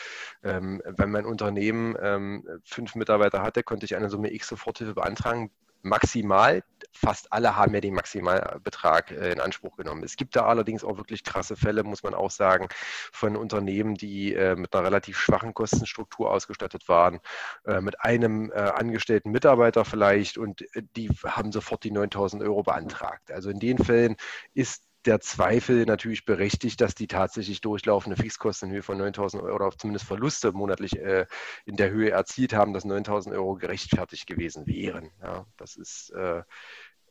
ähm, 0.43 0.81
wenn 0.87 1.11
mein 1.11 1.27
Unternehmen 1.27 1.99
ähm, 2.01 2.49
fünf 2.65 2.95
Mitarbeiter 2.95 3.43
hatte, 3.43 3.63
konnte 3.63 3.85
ich 3.85 3.95
eine 3.95 4.09
Summe 4.09 4.33
X 4.33 4.49
Soforthilfe 4.49 4.95
beantragen 4.95 5.51
maximal. 5.83 6.63
Fast 6.93 7.33
alle 7.33 7.57
haben 7.57 7.75
ja 7.75 7.81
den 7.81 7.95
Maximalbetrag 7.95 9.11
äh, 9.11 9.33
in 9.33 9.41
Anspruch 9.41 9.77
genommen. 9.77 10.03
Es 10.05 10.17
gibt 10.17 10.37
da 10.37 10.47
allerdings 10.47 10.85
auch 10.85 10.97
wirklich 10.97 11.25
krasse 11.25 11.57
Fälle, 11.57 11.85
muss 11.85 12.03
man 12.03 12.15
auch 12.15 12.31
sagen, 12.31 12.69
von 13.13 13.37
Unternehmen, 13.37 13.95
die 13.95 14.35
äh, 14.35 14.57
mit 14.57 14.75
einer 14.75 14.85
relativ 14.85 15.19
schwachen 15.19 15.55
Kostenstruktur 15.55 16.31
ausgestattet 16.31 16.89
waren, 16.89 17.21
äh, 17.65 17.81
mit 17.81 18.01
einem 18.01 18.53
angestellten 18.53 19.31
Mitarbeiter 19.31 19.85
vielleicht 19.85 20.39
und 20.39 20.65
die 20.97 21.09
haben 21.25 21.53
sofort 21.53 21.85
die 21.85 21.91
9000 21.91 22.43
Euro 22.43 22.63
beantragt. 22.63 23.31
Also 23.31 23.51
in 23.51 23.59
den 23.59 23.79
Fällen 23.79 24.17
ist 24.55 24.85
der 25.05 25.21
Zweifel 25.21 25.85
natürlich 25.85 26.25
berechtigt, 26.25 26.81
dass 26.81 26.95
die 26.95 27.07
tatsächlich 27.07 27.61
durchlaufende 27.61 28.17
Fixkosten 28.17 28.69
in 28.69 28.77
Höhe 28.77 28.83
von 28.83 29.01
9.000 29.01 29.43
Euro 29.43 29.55
oder 29.55 29.71
zumindest 29.77 30.07
Verluste 30.07 30.53
monatlich 30.53 30.99
äh, 30.99 31.27
in 31.65 31.77
der 31.77 31.91
Höhe 31.91 32.11
erzielt 32.11 32.55
haben, 32.55 32.73
dass 32.73 32.85
9.000 32.85 33.33
Euro 33.33 33.55
gerechtfertigt 33.55 34.27
gewesen 34.27 34.67
wären. 34.67 35.11
Ja, 35.21 35.47
das 35.57 35.77
ist 35.77 36.11
äh, 36.11 36.43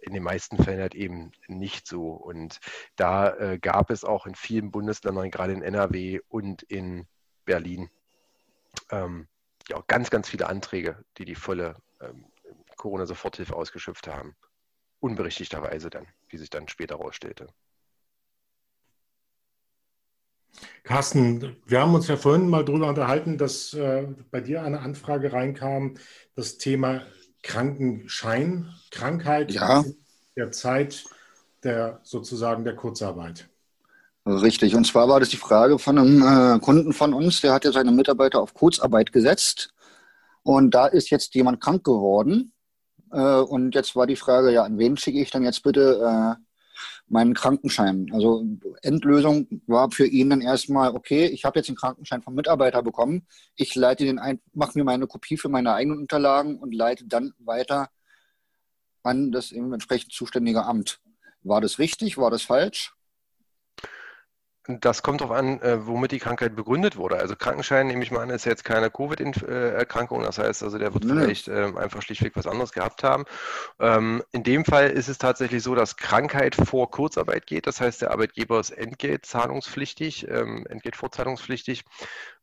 in 0.02 0.14
den 0.14 0.24
meisten 0.24 0.62
Fällen 0.62 0.82
halt 0.82 0.96
eben 0.96 1.32
nicht 1.48 1.88
so. 1.88 2.12
Und 2.12 2.60
da 2.96 3.36
äh, 3.36 3.60
gab 3.60 3.92
es 3.92 4.04
auch 4.04 4.26
in 4.26 4.36
vielen 4.36 4.72
Bundesländern, 4.72 5.32
gerade 5.32 5.54
in 5.54 5.62
NRW 5.62 6.20
und 6.28 6.64
in 6.64 7.08
Berlin, 7.46 7.90
ähm, 8.90 9.28
ja, 9.68 9.82
ganz, 9.88 10.10
ganz 10.10 10.30
viele 10.30 10.48
Anträge, 10.48 11.04
die 11.18 11.26
die 11.26 11.36
volle 11.36 11.76
ähm, 12.00 12.26
Corona-Soforthilfe 12.78 13.56
ausgeschöpft 13.56 14.08
haben. 14.08 14.36
Unberechtigterweise 15.00 15.90
dann, 15.90 16.08
wie 16.30 16.38
sich 16.38 16.50
dann 16.50 16.68
später 16.68 16.98
herausstellte. 16.98 17.48
Carsten, 20.84 21.55
wir 21.65 21.81
haben 21.81 21.93
uns 21.93 22.08
ja 22.08 22.17
vorhin 22.17 22.50
mal 22.50 22.65
darüber 22.65 22.88
unterhalten, 22.89 23.38
dass 23.38 23.74
äh, 23.74 24.08
bei 24.31 24.41
dir 24.41 24.63
eine 24.63 24.79
Anfrage 24.79 25.31
reinkam, 25.31 25.96
das 26.36 26.58
Thema 26.58 27.03
Krankenschein, 27.43 28.74
Krankheit 28.89 29.51
ja. 29.51 29.84
der 30.36 30.51
Zeit 30.51 31.05
der 31.63 32.00
sozusagen 32.03 32.63
der 32.63 32.75
Kurzarbeit. 32.75 33.48
Richtig, 34.25 34.75
und 34.75 34.86
zwar 34.86 35.10
war 35.10 35.20
das 35.20 35.29
die 35.29 35.38
Frage 35.38 35.79
von 35.79 35.98
einem 35.98 36.22
äh, 36.22 36.60
Kunden 36.60 36.93
von 36.93 37.13
uns, 37.13 37.41
der 37.41 37.53
hat 37.53 37.65
ja 37.65 37.72
seine 37.72 37.91
Mitarbeiter 37.91 38.39
auf 38.39 38.53
Kurzarbeit 38.53 39.12
gesetzt 39.12 39.74
und 40.43 40.74
da 40.75 40.88
ist 40.88 41.10
jetzt 41.10 41.34
jemand 41.34 41.60
krank 41.60 41.84
geworden 41.84 42.53
äh, 43.12 43.20
und 43.20 43.74
jetzt 43.74 43.96
war 43.96 44.05
die 44.05 44.15
Frage, 44.15 44.51
ja, 44.51 44.63
an 44.63 44.77
wen 44.77 44.96
schicke 44.96 45.20
ich 45.20 45.31
dann 45.31 45.43
jetzt 45.43 45.63
bitte 45.63 46.38
äh, 46.38 46.43
meinen 47.12 47.34
Krankenschein. 47.34 48.08
Also 48.13 48.46
Endlösung 48.82 49.62
war 49.68 49.91
für 49.91 50.08
ihn 50.08 50.30
dann 50.30 50.41
erstmal, 50.41 50.96
okay, 50.96 51.25
ich 51.25 51.44
habe 51.44 51.60
jetzt 51.60 51.68
den 51.68 51.75
Krankenschein 51.75 52.22
vom 52.22 52.36
Mitarbeiter 52.36 52.82
bekommen, 52.82 53.27
ich 53.56 53.75
leite 53.75 54.06
den 54.06 54.18
ein, 54.18 54.39
mache 54.53 54.77
mir 54.77 54.86
meine 54.86 55.08
Kopie 55.08 55.38
für 55.38 55.50
meine 55.50 55.74
eigenen 55.74 56.00
Unterlagen 56.00 56.58
und 56.58 56.74
leite 56.74 57.06
dann 57.06 57.34
weiter 57.39 57.89
an 59.03 59.32
das 59.32 59.51
entsprechend 59.51 60.13
zuständige 60.13 60.63
Amt. 60.63 61.01
War 61.44 61.60
das 61.60 61.80
richtig? 61.80 62.18
War 62.18 62.32
das 62.32 62.44
falsch? 62.44 62.94
Das 64.68 65.01
kommt 65.01 65.22
darauf 65.22 65.36
an, 65.36 65.60
äh, 65.62 65.88
womit 65.88 66.12
die 66.12 66.20
Krankheit 66.20 66.56
begründet 66.56 66.96
wurde. 66.96 67.18
Also 67.18 67.36
Krankenschein, 67.36 67.88
nehme 67.88 68.03
ich 68.03 68.12
mal 68.12 68.22
an, 68.22 68.30
ist 68.30 68.46
jetzt 68.46 68.63
keine 68.63 68.91
Covid-Erkrankung. 68.91 70.22
Das 70.22 70.38
heißt 70.38 70.62
also, 70.62 70.77
der 70.77 70.94
wird 70.94 71.03
nee. 71.03 71.13
vielleicht 71.13 71.48
ähm, 71.48 71.77
einfach 71.77 72.03
schlichtweg 72.03 72.36
was 72.36 72.46
anderes 72.46 72.72
gehabt 72.72 73.03
haben. 73.03 73.25
Ähm, 73.80 74.24
in 74.32 74.44
dem 74.44 74.63
Fall 74.63 74.91
ist 74.91 75.10
es 75.10 75.18
tatsächlich 75.18 75.63
so, 75.63 75.74
dass 75.74 75.98
Krankheit 75.98 76.56
vor 76.56 76.91
Kurzarbeit 76.91 77.48
geht. 77.48 77.65
Das 77.65 77.82
heißt, 77.82 78.03
der 78.03 78.12
Arbeitgeber 78.12 78.60
ist 78.60 78.70
entgeltzahlungspflichtig, 78.70 80.27
ähm, 80.30 80.68
entgeltvorzahlungspflichtig. 80.68 81.84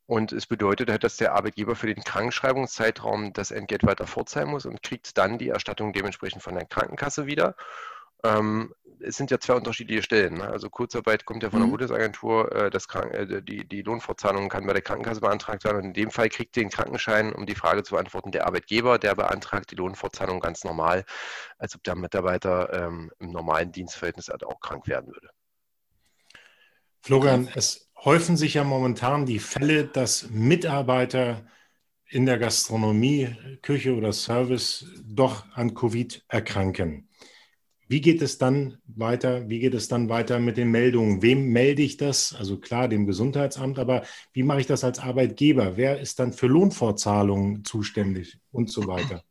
Und 0.06 0.32
es 0.32 0.46
bedeutet 0.46 0.90
halt, 0.90 1.04
dass 1.04 1.18
der 1.18 1.34
Arbeitgeber 1.34 1.76
für 1.76 1.86
den 1.86 2.02
Krankenschreibungszeitraum 2.02 3.34
das 3.34 3.50
Entgelt 3.50 3.86
weiter 3.86 4.06
fortzahlen 4.06 4.48
muss 4.48 4.64
und 4.64 4.82
kriegt 4.82 5.18
dann 5.18 5.36
die 5.36 5.50
Erstattung 5.50 5.92
dementsprechend 5.92 6.42
von 6.42 6.54
der 6.54 6.64
Krankenkasse 6.64 7.26
wieder. 7.26 7.54
Ähm, 8.24 8.72
es 9.00 9.16
sind 9.16 9.30
ja 9.30 9.38
zwei 9.38 9.54
unterschiedliche 9.54 10.02
Stellen. 10.02 10.34
Ne? 10.34 10.48
Also 10.48 10.70
Kurzarbeit 10.70 11.24
kommt 11.24 11.42
ja 11.42 11.50
von 11.50 11.60
der 11.60 11.66
mhm. 11.66 11.72
Bundesagentur, 11.72 12.52
äh, 12.52 12.70
das 12.70 12.88
Kranken 12.88 13.14
äh, 13.14 13.42
die, 13.42 13.66
die 13.66 13.82
Lohnfortzahlung 13.82 14.48
kann 14.48 14.66
bei 14.66 14.72
der 14.72 14.82
Krankenkasse 14.82 15.20
beantragt 15.20 15.64
werden. 15.64 15.78
Und 15.78 15.84
in 15.84 15.92
dem 15.94 16.10
Fall 16.10 16.28
kriegt 16.28 16.56
den 16.56 16.70
Krankenschein, 16.70 17.32
um 17.32 17.46
die 17.46 17.54
Frage 17.54 17.82
zu 17.82 17.94
beantworten, 17.94 18.32
der 18.32 18.46
Arbeitgeber, 18.46 18.98
der 18.98 19.14
beantragt 19.14 19.70
die 19.70 19.76
Lohnfortzahlung 19.76 20.40
ganz 20.40 20.64
normal, 20.64 21.04
als 21.58 21.74
ob 21.74 21.84
der 21.84 21.94
Mitarbeiter 21.94 22.72
ähm, 22.72 23.10
im 23.18 23.30
normalen 23.30 23.72
Dienstverhältnis 23.72 24.28
halt 24.28 24.44
auch 24.44 24.60
krank 24.60 24.86
werden 24.86 25.12
würde. 25.12 25.30
Florian, 27.00 27.48
es 27.54 27.88
häufen 28.04 28.36
sich 28.36 28.54
ja 28.54 28.64
momentan 28.64 29.26
die 29.26 29.38
Fälle, 29.38 29.84
dass 29.84 30.28
Mitarbeiter 30.30 31.46
in 32.10 32.26
der 32.26 32.38
Gastronomie, 32.38 33.36
Küche 33.62 33.94
oder 33.94 34.12
Service 34.12 34.86
doch 35.04 35.44
an 35.54 35.74
Covid 35.74 36.24
erkranken. 36.28 37.07
Wie 37.88 38.00
geht 38.02 38.20
es 38.22 38.36
dann 38.38 38.78
weiter? 38.86 39.48
Wie 39.48 39.60
geht 39.60 39.74
es 39.74 39.88
dann 39.88 40.08
weiter 40.10 40.38
mit 40.38 40.58
den 40.58 40.70
Meldungen? 40.70 41.22
Wem 41.22 41.48
melde 41.48 41.82
ich 41.82 41.96
das? 41.96 42.34
Also 42.34 42.58
klar, 42.58 42.86
dem 42.86 43.06
Gesundheitsamt, 43.06 43.78
aber 43.78 44.02
wie 44.32 44.42
mache 44.42 44.60
ich 44.60 44.66
das 44.66 44.84
als 44.84 44.98
Arbeitgeber? 44.98 45.76
Wer 45.76 45.98
ist 45.98 46.18
dann 46.20 46.34
für 46.34 46.46
Lohnfortzahlungen 46.46 47.64
zuständig 47.64 48.38
und 48.52 48.70
so 48.70 48.86
weiter? 48.86 49.24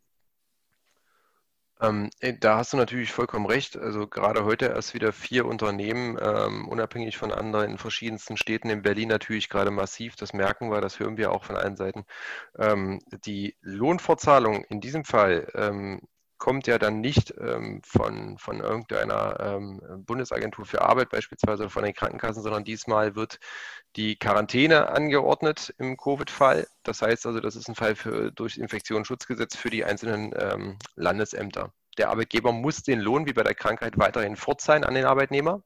Ähm, 1.80 2.10
äh, 2.20 2.34
da 2.34 2.58
hast 2.58 2.74
du 2.74 2.78
natürlich 2.78 3.12
vollkommen 3.12 3.46
recht. 3.46 3.78
Also 3.78 4.08
gerade 4.08 4.46
heute 4.46 4.66
erst 4.66 4.94
wieder 4.96 5.14
vier 5.14 5.46
Unternehmen, 5.46 6.18
ähm, 6.20 6.68
unabhängig 6.68 7.18
von 7.18 7.32
anderen 7.32 7.72
in 7.72 7.78
verschiedensten 7.78 8.38
Städten, 8.38 8.70
in 8.70 8.82
Berlin 8.82 9.10
natürlich 9.10 9.50
gerade 9.50 9.70
massiv, 9.70 10.16
das 10.16 10.34
merken 10.34 10.72
wir, 10.72 10.82
das 10.82 11.00
hören 11.00 11.18
wir 11.18 11.32
auch 11.32 11.44
von 11.44 11.56
allen 11.56 11.76
Seiten. 11.76 12.06
Ähm, 12.58 13.00
die 13.26 13.56
Lohnfortzahlung 13.62 14.64
in 14.66 14.82
diesem 14.82 15.06
Fall 15.06 15.52
ähm, 15.54 16.02
kommt 16.38 16.68
ja 16.68 16.78
dann 16.78 17.02
nicht 17.02 17.34
ähm, 17.40 17.82
von, 17.84 18.38
von 18.38 18.60
irgendeiner 18.60 19.40
ähm, 19.40 19.82
Bundesagentur 20.06 20.66
für 20.66 20.82
Arbeit 20.82 21.10
beispielsweise 21.10 21.64
oder 21.64 21.70
von 21.70 21.84
den 21.84 21.94
Krankenkassen, 21.94 22.44
sondern 22.44 22.64
diesmal 22.64 23.16
wird 23.16 23.40
die 23.96 24.18
Quarantäne 24.18 24.90
angeordnet 24.90 25.74
im 25.78 25.98
Covid-Fall. 25.98 26.68
Das 26.84 27.02
heißt 27.02 27.26
also, 27.26 27.40
das 27.40 27.56
ist 27.56 27.68
ein 27.68 27.76
Fall 27.76 27.96
für, 27.96 28.32
durch 28.32 28.58
Infektionsschutzgesetz 28.58 29.56
für 29.56 29.70
die 29.70 29.84
einzelnen 29.84 30.34
ähm, 30.38 30.78
Landesämter. 30.96 31.74
Der 31.98 32.10
Arbeitgeber 32.10 32.52
muss 32.52 32.84
den 32.84 33.00
Lohn 33.00 33.26
wie 33.26 33.34
bei 33.34 33.44
der 33.44 33.56
Krankheit 33.56 33.98
weiterhin 33.98 34.36
fortzahlen 34.36 34.84
an 34.84 34.94
den 34.94 35.06
Arbeitnehmer 35.06 35.64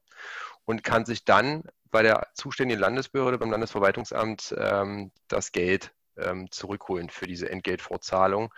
und 0.64 0.82
kann 0.82 1.04
sich 1.04 1.24
dann 1.24 1.64
bei 1.90 2.02
der 2.02 2.28
zuständigen 2.34 2.80
Landesbehörde, 2.80 3.38
beim 3.38 3.50
Landesverwaltungsamt, 3.50 4.54
ähm, 4.56 5.12
das 5.28 5.52
Geld 5.52 5.92
ähm, 6.16 6.50
zurückholen 6.50 7.10
für 7.10 7.26
diese 7.26 7.50
Entgeltfortzahlung. 7.50 8.52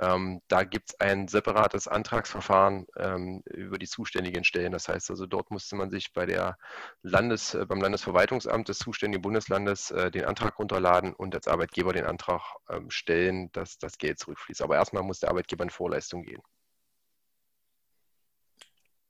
Ähm, 0.00 0.40
da 0.48 0.64
gibt 0.64 0.90
es 0.90 1.00
ein 1.00 1.28
separates 1.28 1.88
Antragsverfahren 1.88 2.86
ähm, 2.96 3.42
über 3.46 3.78
die 3.78 3.86
zuständigen 3.86 4.44
Stellen. 4.44 4.72
Das 4.72 4.88
heißt 4.88 5.10
also, 5.10 5.26
dort 5.26 5.50
musste 5.50 5.76
man 5.76 5.90
sich 5.90 6.12
bei 6.12 6.26
der 6.26 6.58
Landes, 7.02 7.54
äh, 7.54 7.66
beim 7.66 7.80
Landesverwaltungsamt 7.80 8.68
des 8.68 8.78
zuständigen 8.78 9.22
Bundeslandes 9.22 9.90
äh, 9.90 10.10
den 10.10 10.24
Antrag 10.24 10.58
runterladen 10.58 11.14
und 11.14 11.34
als 11.34 11.48
Arbeitgeber 11.48 11.92
den 11.92 12.06
Antrag 12.06 12.42
ähm, 12.68 12.90
stellen, 12.90 13.50
dass 13.52 13.78
das 13.78 13.98
Geld 13.98 14.18
zurückfließt. 14.18 14.62
Aber 14.62 14.76
erstmal 14.76 15.02
muss 15.02 15.20
der 15.20 15.30
Arbeitgeber 15.30 15.64
in 15.64 15.70
Vorleistung 15.70 16.22
gehen. 16.22 16.42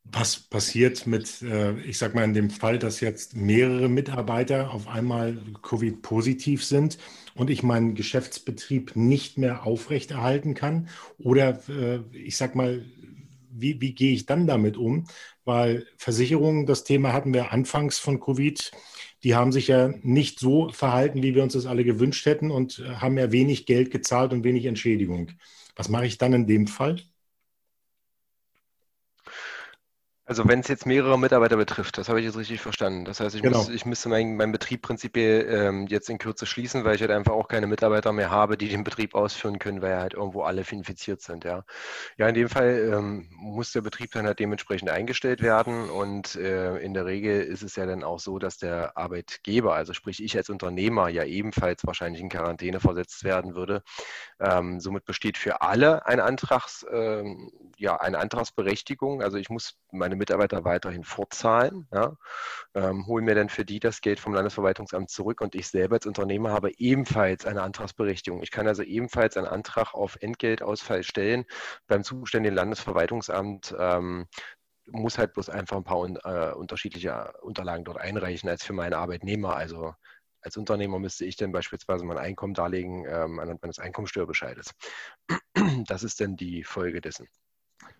Was 0.06 0.38
passiert 0.38 1.06
mit, 1.06 1.42
äh, 1.42 1.78
ich 1.80 1.98
sag 1.98 2.14
mal, 2.14 2.24
in 2.24 2.34
dem 2.34 2.50
Fall, 2.50 2.78
dass 2.78 3.00
jetzt 3.00 3.34
mehrere 3.36 3.88
Mitarbeiter 3.88 4.72
auf 4.72 4.86
einmal 4.86 5.38
Covid-positiv 5.62 6.62
sind 6.64 6.98
und 7.34 7.50
ich 7.50 7.62
meinen 7.62 7.94
Geschäftsbetrieb 7.94 8.94
nicht 8.96 9.38
mehr 9.38 9.66
aufrechterhalten 9.66 10.54
kann? 10.54 10.88
Oder 11.18 11.58
äh, 11.68 12.00
ich 12.12 12.36
sag 12.36 12.54
mal, 12.54 12.84
wie, 13.50 13.80
wie 13.80 13.94
gehe 13.94 14.12
ich 14.12 14.26
dann 14.26 14.46
damit 14.46 14.76
um? 14.76 15.04
Weil 15.44 15.86
Versicherungen, 15.96 16.66
das 16.66 16.84
Thema 16.84 17.12
hatten 17.12 17.32
wir 17.34 17.50
anfangs 17.52 17.98
von 17.98 18.20
Covid, 18.20 18.70
die 19.24 19.34
haben 19.34 19.52
sich 19.52 19.68
ja 19.68 19.88
nicht 20.02 20.38
so 20.38 20.68
verhalten, 20.70 21.22
wie 21.22 21.34
wir 21.34 21.42
uns 21.42 21.54
das 21.54 21.66
alle 21.66 21.82
gewünscht 21.84 22.26
hätten 22.26 22.50
und 22.50 22.78
äh, 22.78 22.96
haben 22.96 23.18
ja 23.18 23.32
wenig 23.32 23.66
Geld 23.66 23.90
gezahlt 23.90 24.32
und 24.32 24.44
wenig 24.44 24.66
Entschädigung. 24.66 25.32
Was 25.76 25.88
mache 25.88 26.06
ich 26.06 26.18
dann 26.18 26.34
in 26.34 26.46
dem 26.46 26.66
Fall? 26.68 27.00
Also 30.26 30.48
wenn 30.48 30.60
es 30.60 30.68
jetzt 30.68 30.86
mehrere 30.86 31.18
Mitarbeiter 31.18 31.58
betrifft, 31.58 31.98
das 31.98 32.08
habe 32.08 32.18
ich 32.18 32.24
jetzt 32.24 32.38
richtig 32.38 32.62
verstanden. 32.62 33.04
Das 33.04 33.20
heißt, 33.20 33.34
ich, 33.34 33.42
genau. 33.42 33.58
muss, 33.58 33.68
ich 33.68 33.84
müsste 33.84 34.08
meinen 34.08 34.36
mein 34.36 34.52
Betrieb 34.52 34.80
prinzipiell 34.80 35.46
ähm, 35.50 35.86
jetzt 35.88 36.08
in 36.08 36.16
Kürze 36.16 36.46
schließen, 36.46 36.82
weil 36.84 36.94
ich 36.94 37.02
halt 37.02 37.10
einfach 37.10 37.34
auch 37.34 37.46
keine 37.46 37.66
Mitarbeiter 37.66 38.10
mehr 38.12 38.30
habe, 38.30 38.56
die 38.56 38.68
den 38.68 38.84
Betrieb 38.84 39.14
ausführen 39.14 39.58
können, 39.58 39.82
weil 39.82 39.90
ja 39.90 40.00
halt 40.00 40.14
irgendwo 40.14 40.42
alle 40.42 40.64
infiziert 40.70 41.20
sind. 41.20 41.44
Ja, 41.44 41.64
ja 42.16 42.26
in 42.26 42.34
dem 42.34 42.48
Fall 42.48 42.90
ähm, 42.90 43.28
muss 43.32 43.72
der 43.72 43.82
Betrieb 43.82 44.12
dann 44.12 44.24
halt 44.24 44.38
dementsprechend 44.38 44.88
eingestellt 44.88 45.42
werden 45.42 45.90
und 45.90 46.36
äh, 46.36 46.78
in 46.78 46.94
der 46.94 47.04
Regel 47.04 47.42
ist 47.42 47.62
es 47.62 47.76
ja 47.76 47.84
dann 47.84 48.02
auch 48.02 48.18
so, 48.18 48.38
dass 48.38 48.56
der 48.56 48.96
Arbeitgeber, 48.96 49.74
also 49.74 49.92
sprich 49.92 50.24
ich 50.24 50.36
als 50.38 50.48
Unternehmer, 50.48 51.10
ja 51.10 51.24
ebenfalls 51.24 51.86
wahrscheinlich 51.86 52.22
in 52.22 52.30
Quarantäne 52.30 52.80
versetzt 52.80 53.24
werden 53.24 53.54
würde. 53.54 53.82
Ähm, 54.40 54.80
somit 54.80 55.04
besteht 55.04 55.36
für 55.36 55.60
alle 55.60 56.06
ein 56.06 56.18
Antrags, 56.18 56.84
ähm, 56.90 57.50
ja, 57.76 58.00
eine 58.00 58.18
Antragsberechtigung. 58.18 59.22
Also 59.22 59.36
ich 59.36 59.50
muss 59.50 59.78
meine 59.92 60.13
meine 60.14 60.20
Mitarbeiter 60.20 60.64
weiterhin 60.64 61.04
fortzahlen, 61.04 61.88
ja, 61.92 62.16
ähm, 62.74 63.06
hole 63.06 63.22
mir 63.22 63.34
dann 63.34 63.48
für 63.48 63.64
die 63.64 63.80
das 63.80 64.00
Geld 64.00 64.20
vom 64.20 64.34
Landesverwaltungsamt 64.34 65.10
zurück 65.10 65.40
und 65.40 65.54
ich 65.54 65.68
selber 65.68 65.96
als 65.96 66.06
Unternehmer 66.06 66.52
habe 66.52 66.70
ebenfalls 66.78 67.46
eine 67.46 67.62
Antragsberechtigung. 67.62 68.42
Ich 68.42 68.50
kann 68.50 68.68
also 68.68 68.82
ebenfalls 68.82 69.36
einen 69.36 69.46
Antrag 69.46 69.94
auf 69.94 70.16
Entgeltausfall 70.20 71.02
stellen 71.02 71.44
beim 71.86 72.04
zuständigen 72.04 72.56
Landesverwaltungsamt. 72.56 73.74
Ähm, 73.78 74.26
muss 74.86 75.18
halt 75.18 75.32
bloß 75.32 75.48
einfach 75.48 75.78
ein 75.78 75.84
paar 75.84 76.06
äh, 76.06 76.54
unterschiedliche 76.54 77.32
Unterlagen 77.40 77.84
dort 77.84 77.98
einreichen 77.98 78.50
als 78.50 78.64
für 78.64 78.74
meine 78.74 78.98
Arbeitnehmer. 78.98 79.56
Also 79.56 79.94
als 80.42 80.56
Unternehmer 80.58 80.98
müsste 80.98 81.24
ich 81.24 81.36
dann 81.36 81.52
beispielsweise 81.52 82.04
mein 82.04 82.18
Einkommen 82.18 82.54
darlegen 82.54 83.06
ähm, 83.08 83.40
anhand 83.40 83.62
meines 83.62 83.78
Einkommensteuerbescheides. 83.78 84.72
Das 85.86 86.02
ist 86.02 86.20
dann 86.20 86.36
die 86.36 86.64
Folge 86.64 87.00
dessen. 87.00 87.26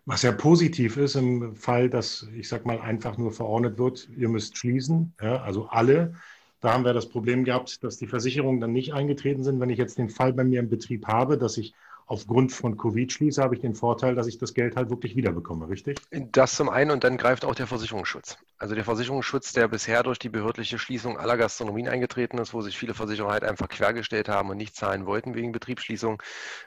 Was 0.05 0.21
ja 0.21 0.31
positiv 0.31 0.97
ist 0.97 1.15
im 1.15 1.55
Fall, 1.55 1.89
dass, 1.89 2.27
ich 2.35 2.47
sag 2.47 2.65
mal, 2.65 2.79
einfach 2.79 3.17
nur 3.17 3.31
verordnet 3.31 3.77
wird, 3.77 4.07
ihr 4.15 4.29
müsst 4.29 4.57
schließen, 4.57 5.13
ja, 5.21 5.41
also 5.41 5.67
alle. 5.67 6.13
Da 6.61 6.73
haben 6.73 6.85
wir 6.85 6.93
das 6.93 7.09
Problem 7.09 7.43
gehabt, 7.43 7.83
dass 7.83 7.97
die 7.97 8.07
Versicherungen 8.07 8.61
dann 8.61 8.71
nicht 8.71 8.93
eingetreten 8.93 9.43
sind. 9.43 9.59
Wenn 9.59 9.69
ich 9.69 9.77
jetzt 9.77 9.97
den 9.97 10.09
Fall 10.09 10.33
bei 10.33 10.43
mir 10.43 10.59
im 10.59 10.69
Betrieb 10.69 11.07
habe, 11.07 11.37
dass 11.37 11.57
ich 11.57 11.73
aufgrund 12.07 12.51
von 12.51 12.77
Covid 12.77 13.11
schließe, 13.11 13.41
habe 13.41 13.55
ich 13.55 13.61
den 13.61 13.73
Vorteil, 13.73 14.15
dass 14.15 14.27
ich 14.27 14.37
das 14.37 14.53
Geld 14.53 14.75
halt 14.75 14.89
wirklich 14.89 15.15
wiederbekomme, 15.15 15.67
richtig? 15.67 15.99
Das 16.11 16.55
zum 16.55 16.69
einen 16.69 16.91
und 16.91 17.03
dann 17.03 17.17
greift 17.17 17.45
auch 17.45 17.55
der 17.55 17.67
Versicherungsschutz. 17.67 18.37
Also 18.57 18.75
der 18.75 18.83
Versicherungsschutz, 18.83 19.53
der 19.53 19.67
bisher 19.67 20.03
durch 20.03 20.19
die 20.19 20.29
behördliche 20.29 20.77
Schließung 20.77 21.17
aller 21.17 21.35
Gastronomien 21.37 21.87
eingetreten 21.87 22.37
ist, 22.37 22.53
wo 22.53 22.61
sich 22.61 22.77
viele 22.77 22.93
Versicherer 22.93 23.31
halt 23.31 23.43
einfach 23.43 23.67
quergestellt 23.67 24.29
haben 24.29 24.49
und 24.49 24.57
nicht 24.57 24.75
zahlen 24.75 25.05
wollten 25.05 25.33
wegen 25.33 25.51
Betriebsschließung. 25.51 26.21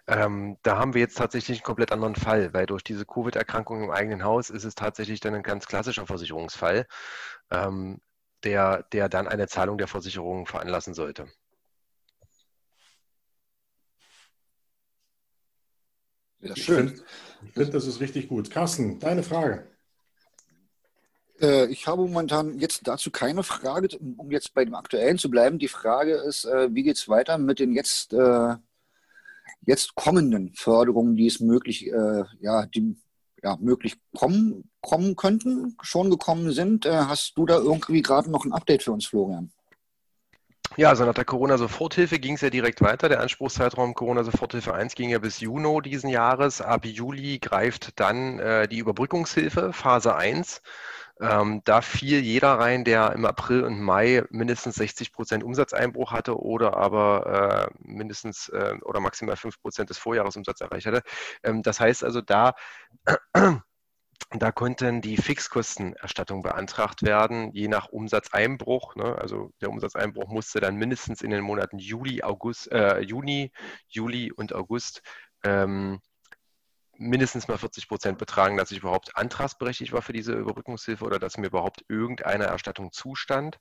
Ähm, 0.09 0.57
da 0.63 0.77
haben 0.77 0.95
wir 0.95 1.01
jetzt 1.01 1.17
tatsächlich 1.17 1.59
einen 1.59 1.65
komplett 1.65 1.93
anderen 1.93 2.17
Fall, 2.17 2.53
weil 2.53 2.67
durch 2.67 2.83
diese 2.83 3.07
Covid-Erkrankung 3.07 3.85
im 3.85 3.91
eigenen 3.91 4.25
Haus 4.25 4.51
ist 4.51 4.65
es 4.65 4.75
tatsächlich 4.75 5.21
dann 5.21 5.35
ein 5.35 5.43
ganz 5.43 5.67
klassischer 5.67 6.07
Versicherungsfall, 6.07 6.87
ähm, 7.51 8.01
der, 8.45 8.85
der 8.93 9.09
dann 9.09 9.29
eine 9.29 9.47
Zahlung 9.47 9.79
der 9.79 9.89
Versicherung 9.89 10.47
veranlassen 10.47 10.95
sollte. 10.95 11.29
Ja, 16.41 16.57
schön. 16.57 17.01
Ich 17.45 17.53
finde, 17.53 17.71
das 17.71 17.87
ist 17.87 18.01
richtig 18.01 18.29
gut. 18.29 18.51
Carsten, 18.51 18.99
deine 18.99 19.23
Frage. 19.23 19.67
Äh, 21.41 21.67
ich 21.67 21.87
habe 21.87 22.03
momentan 22.03 22.59
jetzt 22.59 22.87
dazu 22.87 23.11
keine 23.11 23.43
Frage, 23.43 23.97
um 24.17 24.31
jetzt 24.31 24.55
bei 24.55 24.65
dem 24.65 24.75
Aktuellen 24.75 25.19
zu 25.19 25.31
bleiben. 25.31 25.59
Die 25.59 25.69
Frage 25.69 26.15
ist, 26.15 26.45
äh, 26.45 26.75
wie 26.75 26.83
geht 26.83 26.97
es 26.97 27.09
weiter 27.09 27.39
mit 27.39 27.59
den 27.59 27.73
jetzt, 27.73 28.13
äh, 28.13 28.55
jetzt 29.63 29.95
kommenden 29.95 30.53
Förderungen, 30.55 31.17
die 31.17 31.27
es 31.27 31.41
möglich, 31.41 31.91
ja, 32.41 32.67
die 32.67 32.97
ja, 33.43 33.57
möglich 33.61 33.97
kommen, 34.17 34.71
kommen 34.81 35.15
könnten, 35.15 35.77
schon 35.83 36.11
gekommen 36.11 36.53
sind. 36.53 36.87
Hast 36.87 37.37
du 37.37 37.45
da 37.45 37.59
irgendwie 37.59 38.03
gerade 38.03 38.31
noch 38.31 38.45
ein 38.45 38.53
Update 38.53 38.83
für 38.83 38.93
uns, 38.93 39.07
Florian? 39.07 39.53
Ja, 40.77 40.91
also 40.91 41.05
nach 41.05 41.15
der 41.15 41.25
Corona-Soforthilfe 41.25 42.19
ging 42.19 42.35
es 42.35 42.41
ja 42.41 42.51
direkt 42.51 42.81
weiter. 42.81 43.09
Der 43.09 43.21
Anspruchszeitraum 43.21 43.95
Corona-Soforthilfe 43.95 44.75
1 44.75 44.95
ging 44.95 45.11
ja 45.11 45.19
bis 45.19 45.41
Juni 45.41 45.83
diesen 45.83 46.09
Jahres. 46.11 46.61
Ab 46.61 46.85
Juli 46.85 47.39
greift 47.39 47.99
dann 47.99 48.39
äh, 48.39 48.69
die 48.69 48.79
Überbrückungshilfe, 48.79 49.73
Phase 49.73 50.15
1. 50.15 50.63
Ähm, 51.21 51.63
da 51.65 51.81
fiel 51.81 52.21
jeder 52.21 52.61
rein, 52.61 52.85
der 52.85 53.13
im 53.13 53.25
April 53.25 53.65
und 53.65 53.81
Mai 53.81 54.23
mindestens 54.31 54.77
60 54.77 55.13
Prozent 55.13 55.43
Umsatzeinbruch 55.43 56.13
hatte 56.13 56.39
oder 56.39 56.77
aber 56.77 57.71
äh, 57.73 57.79
mindestens 57.81 58.49
äh, 58.51 58.75
oder 58.83 59.01
maximal 59.01 59.37
5 59.37 59.61
Prozent 59.61 59.91
des 59.91 59.99
Vorjahresumsatzes 59.99 60.69
erreicht 60.69 60.87
hatte. 60.87 61.03
Ähm, 61.43 61.63
das 61.63 61.81
heißt 61.81 62.05
also, 62.05 62.21
da 62.21 62.55
da 64.31 64.53
konnten 64.53 65.01
die 65.01 65.17
Fixkostenerstattung 65.17 66.43
beantragt 66.43 67.03
werden, 67.03 67.51
je 67.53 67.69
nach 67.69 67.89
Umsatzeinbruch. 67.89 68.95
Ne? 68.97 69.17
Also 69.17 69.53
der 69.61 69.71
Umsatzeinbruch 69.71 70.29
musste 70.29 70.61
dann 70.61 70.77
mindestens 70.77 71.23
in 71.23 71.31
den 71.31 71.43
Monaten 71.43 71.79
Juli, 71.79 72.23
August, 72.23 72.71
äh, 72.71 73.01
Juni, 73.01 73.53
Juli 73.89 74.31
und 74.33 74.55
August 74.55 75.03
ähm, 75.45 76.01
mindestens 76.99 77.47
mal 77.47 77.57
40 77.57 77.89
Prozent 77.89 78.19
betragen, 78.19 78.57
dass 78.57 78.73
ich 78.73 78.79
überhaupt 78.79 79.17
antragsberechtigt 79.17 79.93
war 79.93 80.03
für 80.03 80.13
diese 80.13 80.33
Überbrückungshilfe 80.33 81.05
oder 81.05 81.19
dass 81.19 81.39
mir 81.39 81.47
überhaupt 81.47 81.85
irgendeine 81.89 82.45
Erstattung 82.45 82.93
zustand. 82.93 83.61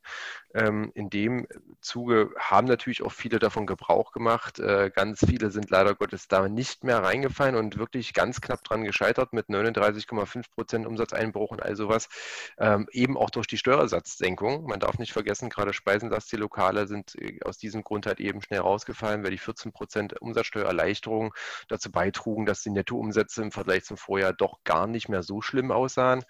Ähm, 0.56 0.92
in 0.96 1.10
dem 1.10 1.48
Zuge 1.80 2.32
haben 2.38 2.68
natürlich 2.68 3.04
auch 3.04 3.12
viele 3.12 3.38
davon 3.38 3.68
Gebrauch 3.68 4.12
gemacht. 4.12 4.60
Äh, 4.60 4.90
ganz 4.94 5.24
viele 5.26 5.52
sind 5.52 5.70
leider 5.70 5.94
Gottes 5.94 6.28
da 6.28 6.50
nicht 6.50 6.84
mehr 6.84 7.04
reingefallen 7.04 7.56
und 7.56 7.78
wirklich 7.78 8.14
ganz 8.14 8.42
knapp 8.42 8.64
dran 8.64 8.84
gescheitert 8.84 9.34
mit 9.34 9.50
39,5 9.50 10.46
Prozent 10.54 10.88
Umsatzeinbruch 10.88 11.52
und 11.52 11.62
all 11.62 11.76
sowas. 11.76 12.10
Ähm, 12.58 12.88
eben 12.92 13.18
auch 13.18 13.30
durch 13.30 13.48
die 13.48 13.58
Steuersatzsenkung. 13.58 14.66
Man 14.66 14.80
darf 14.80 14.98
nicht 14.98 15.14
vergessen, 15.14 15.50
gerade 15.50 15.74
Speisenlastlokale 15.74 16.88
sind 16.88 17.16
äh, 17.16 17.40
aus 17.46 17.60
diesem 17.60 17.84
Grund 17.84 18.08
halt 18.08 18.20
eben 18.20 18.42
schnell 18.42 18.62
rausgefallen, 18.62 19.24
weil 19.24 19.32
die 19.32 19.38
14 19.38 19.72
Prozent 19.72 20.20
Umsatzsteuererleichterung 20.20 21.36
dazu 21.68 21.92
beitrugen, 21.92 22.48
dass 22.48 22.64
die 22.64 22.72
Nettoumsätze 22.72 23.27
Umsätze 23.28 23.42
im 23.42 23.52
Vergleich 23.52 23.84
zum 23.84 23.98
Vorjahr 23.98 24.34
doch 24.34 24.64
gar 24.64 24.88
nicht 24.88 25.10
mehr 25.10 25.24
so 25.24 25.42
schlimm 25.42 25.72
aussahen. 25.72 26.24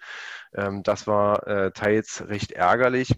Ähm, 0.54 0.82
das 0.82 1.06
war 1.06 1.46
äh, 1.46 1.72
teils 1.72 2.28
recht 2.28 2.52
ärgerlich. 2.52 3.14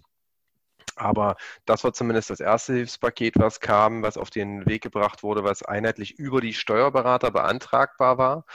Aber 0.95 1.37
das 1.65 1.83
war 1.83 1.93
zumindest 1.93 2.29
das 2.29 2.39
erste 2.39 2.73
Hilfspaket, 2.73 3.39
was 3.39 3.59
kam, 3.59 4.03
was 4.03 4.17
auf 4.17 4.29
den 4.29 4.65
Weg 4.67 4.83
gebracht 4.83 5.23
wurde, 5.23 5.43
was 5.43 5.63
einheitlich 5.63 6.19
über 6.19 6.41
die 6.41 6.53
Steuerberater 6.53 7.31
beantragbar 7.31 8.17
war. 8.17 8.45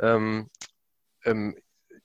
Ähm, 0.00 0.50
ähm, 1.24 1.56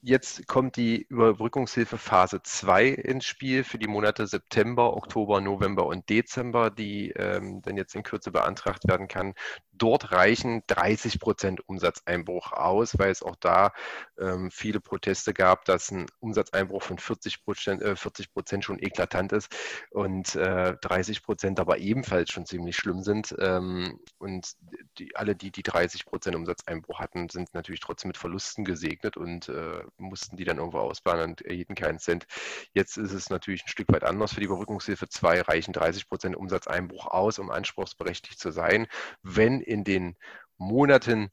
Jetzt 0.06 0.48
kommt 0.48 0.76
die 0.76 1.04
Überbrückungshilfe 1.04 1.98
Phase 1.98 2.42
2 2.44 2.90
ins 2.90 3.24
Spiel 3.24 3.64
für 3.64 3.78
die 3.78 3.88
Monate 3.88 4.28
September, 4.28 4.98
Oktober, 4.98 5.40
November 5.40 5.86
und 5.86 6.10
Dezember, 6.10 6.70
die 6.72 7.12
ähm, 7.12 7.62
dann 7.62 7.78
jetzt 7.78 7.96
in 7.96 8.04
Kürze 8.04 8.30
beantragt 8.30 8.86
werden 8.86 9.08
kann. 9.08 9.34
Dort 9.72 10.12
reichen 10.12 10.62
30 10.68 11.22
Prozent 11.22 11.68
Umsatzeinbruch 11.70 12.52
aus, 12.52 13.00
weil 13.00 13.12
es 13.12 13.24
auch 13.24 13.38
da 13.38 13.72
ähm, 14.20 14.52
viele 14.52 14.82
Proteste 14.82 15.34
gab, 15.34 15.64
dass 15.64 15.90
ein 15.90 16.06
Umsatzeinbruch 16.20 16.84
von 16.84 17.00
40 17.00 17.46
Prozent, 17.46 17.82
äh, 17.82 17.96
40 17.96 18.34
Prozent 18.34 18.66
schon 18.66 18.80
eklatant 18.80 19.32
ist 19.32 19.56
und 19.90 20.36
äh, 20.36 20.76
30 20.82 21.24
Prozent 21.24 21.62
aber 21.62 21.78
ebenfalls 21.78 22.30
schon 22.30 22.46
ziemlich 22.46 22.76
schlimm 22.76 23.04
sind. 23.04 23.34
Ähm, 23.40 24.02
und 24.18 24.52
die, 24.98 25.16
alle, 25.16 25.34
die 25.34 25.52
die 25.52 25.64
30 25.64 26.06
Prozent 26.06 26.36
Umsatzeinbruch 26.36 27.00
hatten, 27.00 27.30
sind 27.30 27.54
natürlich 27.54 27.80
trotzdem 27.80 28.10
mit 28.10 28.18
Verlusten 28.18 28.66
gesegnet 28.66 29.16
und 29.16 29.48
äh, 29.48 29.82
mussten 29.98 30.38
die 30.38 30.44
dann 30.44 30.58
irgendwo 30.58 30.80
ausbauen 30.80 31.22
und 31.22 31.42
erhielten 31.42 31.76
keinen 31.76 32.00
Cent. 32.00 32.26
Jetzt 32.74 32.98
ist 32.98 33.14
es 33.14 33.30
natürlich 33.30 33.64
ein 33.64 33.70
Stück 33.70 33.92
weit 33.92 34.04
anders. 34.04 34.34
Für 34.34 34.40
die 34.40 34.46
Überbrückungshilfe 34.46 35.08
2 35.08 35.42
reichen 35.42 35.74
30 35.74 36.08
Prozent 36.10 36.36
Umsatzeinbruch 36.36 37.08
aus, 37.08 37.40
um 37.40 37.52
anspruchsberechtigt 37.52 38.40
zu 38.40 38.52
sein, 38.52 38.88
wenn 39.22 39.62
in 39.62 39.84
den 39.84 40.18
Monaten 40.58 41.30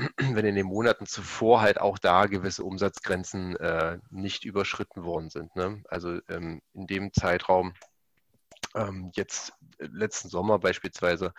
wenn 0.16 0.46
in 0.46 0.54
den 0.54 0.66
Monaten 0.66 1.06
zuvor 1.06 1.60
halt 1.60 1.80
auch 1.80 1.98
da 1.98 2.26
gewisse 2.26 2.64
Umsatzgrenzen 2.64 3.56
äh, 3.56 3.98
nicht 4.10 4.44
überschritten 4.44 5.04
worden 5.04 5.30
sind. 5.30 5.54
Ne? 5.56 5.82
Also 5.88 6.20
ähm, 6.28 6.62
in 6.72 6.86
dem 6.86 7.12
Zeitraum, 7.12 7.74
ähm, 8.74 9.10
jetzt 9.14 9.52
letzten 9.78 10.28
Sommer 10.28 10.58
beispielsweise, 10.58 11.34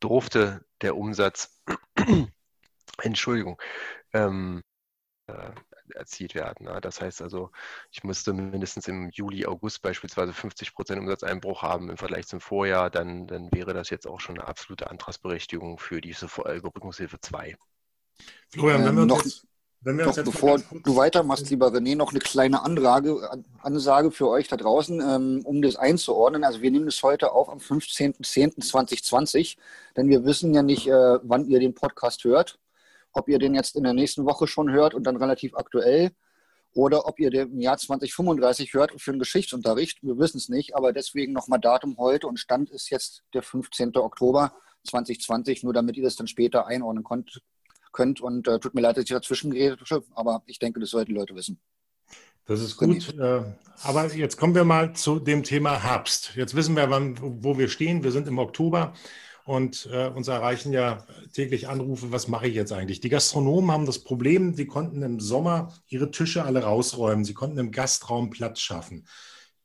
durfte 0.00 0.64
der 0.80 0.96
Umsatz, 0.96 1.60
Entschuldigung, 3.02 3.60
ähm, 4.12 4.62
äh, 4.62 4.69
erzielt 5.94 6.34
werden. 6.34 6.66
Ne? 6.66 6.80
Das 6.80 7.00
heißt 7.00 7.22
also, 7.22 7.50
ich 7.90 8.04
musste 8.04 8.32
mindestens 8.32 8.88
im 8.88 9.10
Juli, 9.10 9.46
August 9.46 9.82
beispielsweise 9.82 10.32
50 10.32 10.74
Prozent 10.74 11.00
Umsatzeinbruch 11.00 11.62
haben 11.62 11.90
im 11.90 11.96
Vergleich 11.96 12.26
zum 12.26 12.40
Vorjahr, 12.40 12.90
dann, 12.90 13.26
dann 13.26 13.50
wäre 13.52 13.74
das 13.74 13.90
jetzt 13.90 14.06
auch 14.06 14.20
schon 14.20 14.38
eine 14.38 14.48
absolute 14.48 14.90
Antragsberechtigung 14.90 15.78
für 15.78 16.00
diese 16.00 16.26
Überbrückungshilfe 16.26 17.20
2. 17.20 17.56
Florian, 18.50 18.84
wenn 18.84 18.94
wir 18.94 19.02
ähm, 19.02 19.08
noch, 19.08 19.24
jetzt, 19.24 19.46
wenn 19.80 19.98
wir 19.98 20.06
noch, 20.06 20.16
jetzt 20.16 20.24
bevor 20.24 20.58
du 20.58 20.96
weitermachst, 20.96 21.48
lieber 21.50 21.68
René, 21.68 21.96
noch 21.96 22.10
eine 22.10 22.20
kleine 22.20 22.62
Anrage, 22.62 23.30
Ansage 23.62 24.10
für 24.10 24.28
euch 24.28 24.48
da 24.48 24.56
draußen, 24.56 25.00
ähm, 25.00 25.42
um 25.44 25.62
das 25.62 25.76
einzuordnen. 25.76 26.44
Also 26.44 26.60
wir 26.60 26.70
nehmen 26.70 26.86
das 26.86 27.02
heute 27.02 27.32
auf 27.32 27.48
am 27.48 27.58
15.10.2020, 27.58 29.56
denn 29.96 30.08
wir 30.08 30.24
wissen 30.24 30.54
ja 30.54 30.62
nicht, 30.62 30.86
äh, 30.86 31.18
wann 31.22 31.46
ihr 31.46 31.60
den 31.60 31.74
Podcast 31.74 32.24
hört 32.24 32.58
ob 33.12 33.28
ihr 33.28 33.38
den 33.38 33.54
jetzt 33.54 33.76
in 33.76 33.84
der 33.84 33.94
nächsten 33.94 34.24
Woche 34.24 34.46
schon 34.46 34.70
hört 34.70 34.94
und 34.94 35.04
dann 35.04 35.16
relativ 35.16 35.54
aktuell 35.54 36.10
oder 36.72 37.06
ob 37.06 37.18
ihr 37.18 37.30
den 37.30 37.52
im 37.52 37.60
Jahr 37.60 37.76
2035 37.76 38.74
hört 38.74 39.00
für 39.00 39.10
einen 39.10 39.18
Geschichtsunterricht. 39.18 40.02
Wir 40.02 40.18
wissen 40.18 40.38
es 40.38 40.48
nicht, 40.48 40.76
aber 40.76 40.92
deswegen 40.92 41.32
nochmal 41.32 41.60
Datum 41.60 41.96
heute 41.98 42.26
und 42.26 42.38
Stand 42.38 42.70
ist 42.70 42.90
jetzt 42.90 43.22
der 43.34 43.42
15. 43.42 43.96
Oktober 43.96 44.52
2020, 44.88 45.64
nur 45.64 45.72
damit 45.72 45.96
ihr 45.96 46.04
das 46.04 46.16
dann 46.16 46.26
später 46.26 46.66
einordnen 46.66 47.04
könnt. 47.04 47.42
könnt. 47.92 48.20
Und 48.20 48.46
äh, 48.46 48.60
tut 48.60 48.74
mir 48.74 48.80
leid, 48.82 48.96
dass 48.96 49.04
ich 49.04 49.10
dazwischen 49.10 49.50
geredet 49.50 49.80
habe, 49.90 50.04
aber 50.14 50.42
ich 50.46 50.58
denke, 50.58 50.80
das 50.80 50.90
sollten 50.90 51.12
die 51.12 51.18
Leute 51.18 51.34
wissen. 51.34 51.60
Das 52.46 52.60
ist 52.60 52.76
gut. 52.76 53.14
Äh, 53.18 53.42
aber 53.82 54.12
jetzt 54.14 54.36
kommen 54.36 54.54
wir 54.54 54.64
mal 54.64 54.94
zu 54.94 55.20
dem 55.20 55.42
Thema 55.42 55.82
Herbst. 55.82 56.32
Jetzt 56.36 56.54
wissen 56.54 56.74
wir, 56.76 56.90
wann, 56.90 57.16
wo 57.20 57.58
wir 57.58 57.68
stehen. 57.68 58.02
Wir 58.02 58.12
sind 58.12 58.26
im 58.26 58.38
Oktober. 58.38 58.94
Und 59.44 59.88
äh, 59.92 60.08
uns 60.08 60.28
erreichen 60.28 60.72
ja 60.72 61.04
täglich 61.32 61.68
Anrufe, 61.68 62.12
was 62.12 62.28
mache 62.28 62.48
ich 62.48 62.54
jetzt 62.54 62.72
eigentlich? 62.72 63.00
Die 63.00 63.08
Gastronomen 63.08 63.70
haben 63.70 63.86
das 63.86 64.00
Problem, 64.00 64.54
sie 64.54 64.66
konnten 64.66 65.02
im 65.02 65.20
Sommer 65.20 65.74
ihre 65.88 66.10
Tische 66.10 66.44
alle 66.44 66.62
rausräumen, 66.62 67.24
sie 67.24 67.34
konnten 67.34 67.58
im 67.58 67.72
Gastraum 67.72 68.30
Platz 68.30 68.60
schaffen. 68.60 69.06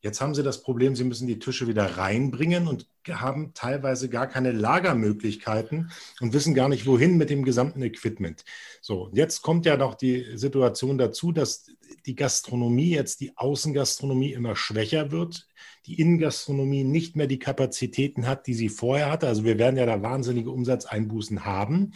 Jetzt 0.06 0.22
haben 0.22 0.36
sie 0.36 0.44
das 0.44 0.62
Problem, 0.62 0.96
sie 0.96 1.04
müssen 1.04 1.26
die 1.26 1.40
Tische 1.40 1.68
wieder 1.68 1.98
reinbringen 1.98 2.68
und 2.68 2.88
haben 3.10 3.56
teilweise 3.56 4.08
gar 4.08 4.28
keine 4.28 4.52
Lagermöglichkeiten 4.52 5.90
und 6.22 6.34
wissen 6.34 6.54
gar 6.54 6.70
nicht, 6.70 6.86
wohin 6.86 7.18
mit 7.18 7.32
dem 7.32 7.44
gesamten 7.44 7.82
Equipment. 7.82 8.46
So, 8.82 9.10
jetzt 9.14 9.42
kommt 9.42 9.66
ja 9.66 9.78
noch 9.78 9.96
die 9.96 10.38
Situation 10.38 11.00
dazu, 11.00 11.32
dass 11.32 11.72
die 12.06 12.14
Gastronomie 12.14 12.92
jetzt 12.92 13.20
die 13.20 13.36
Außengastronomie 13.36 14.34
immer 14.34 14.56
schwächer 14.56 15.10
wird, 15.12 15.48
die 15.88 16.00
Innengastronomie 16.00 16.84
nicht 16.84 17.16
mehr 17.16 17.28
die 17.28 17.40
Kapazitäten 17.40 18.28
hat, 18.28 18.48
die 18.48 18.54
sie 18.54 18.70
vorher 18.70 19.12
hatte. 19.12 19.28
Also 19.28 19.44
wir 19.44 19.58
werden 19.58 19.78
ja 19.78 19.86
da 19.86 20.02
wahnsinnige 20.02 20.52
Umsatzeinbußen 20.52 21.46
haben. 21.46 21.92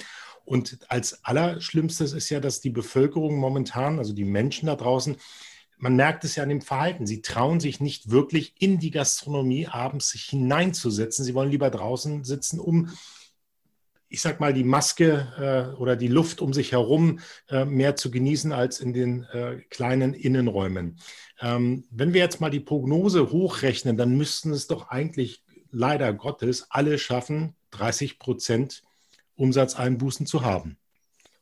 Und 0.45 0.79
als 0.87 1.23
Allerschlimmstes 1.25 2.13
ist 2.13 2.29
ja, 2.29 2.39
dass 2.39 2.61
die 2.61 2.69
Bevölkerung 2.69 3.35
momentan, 3.35 3.99
also 3.99 4.13
die 4.13 4.25
Menschen 4.25 4.67
da 4.67 4.75
draußen, 4.75 5.17
man 5.77 5.95
merkt 5.95 6.23
es 6.23 6.35
ja 6.35 6.43
an 6.43 6.49
dem 6.49 6.61
Verhalten. 6.61 7.07
Sie 7.07 7.21
trauen 7.21 7.59
sich 7.59 7.79
nicht 7.79 8.11
wirklich 8.11 8.53
in 8.59 8.79
die 8.79 8.91
Gastronomie 8.91 9.67
abends 9.67 10.09
sich 10.09 10.23
hineinzusetzen. 10.23 11.23
Sie 11.23 11.33
wollen 11.33 11.51
lieber 11.51 11.69
draußen 11.69 12.23
sitzen, 12.23 12.59
um, 12.59 12.89
ich 14.09 14.21
sag 14.21 14.39
mal, 14.39 14.53
die 14.53 14.63
Maske 14.63 15.73
äh, 15.75 15.77
oder 15.77 15.95
die 15.95 16.07
Luft 16.07 16.41
um 16.41 16.51
sich 16.51 16.71
herum 16.71 17.19
äh, 17.47 17.63
mehr 17.65 17.95
zu 17.95 18.09
genießen 18.09 18.51
als 18.51 18.79
in 18.79 18.91
den 18.91 19.23
äh, 19.25 19.57
kleinen 19.69 20.13
Innenräumen. 20.13 20.99
Ähm, 21.39 21.85
wenn 21.91 22.13
wir 22.13 22.21
jetzt 22.21 22.41
mal 22.41 22.49
die 22.49 22.59
Prognose 22.59 23.31
hochrechnen, 23.31 23.97
dann 23.97 24.17
müssten 24.17 24.51
es 24.51 24.67
doch 24.67 24.89
eigentlich 24.89 25.43
leider 25.71 26.11
Gottes 26.13 26.65
alle 26.69 26.97
schaffen, 26.97 27.55
30 27.71 28.17
Prozent 28.17 28.83
Umsatzeinbußen 29.35 30.25
zu 30.25 30.43
haben. 30.43 30.77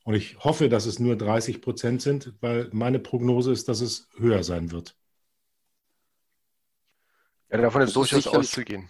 Und 0.04 0.14
ich 0.14 0.38
hoffe, 0.40 0.70
dass 0.70 0.86
es 0.86 1.00
nur 1.00 1.16
30 1.16 1.62
Prozent 1.62 2.02
sind, 2.02 2.34
weil 2.42 2.70
meine 2.74 3.00
Prognose 3.00 3.52
ist, 3.52 3.68
dass 3.70 3.82
es 3.82 4.08
höher 4.18 4.44
sein 4.44 4.72
wird. 4.72 4.96
Ja, 7.50 7.58
davon 7.58 7.82
ist 7.82 7.96
durchaus 7.96 8.28
auszugehen. 8.28 8.90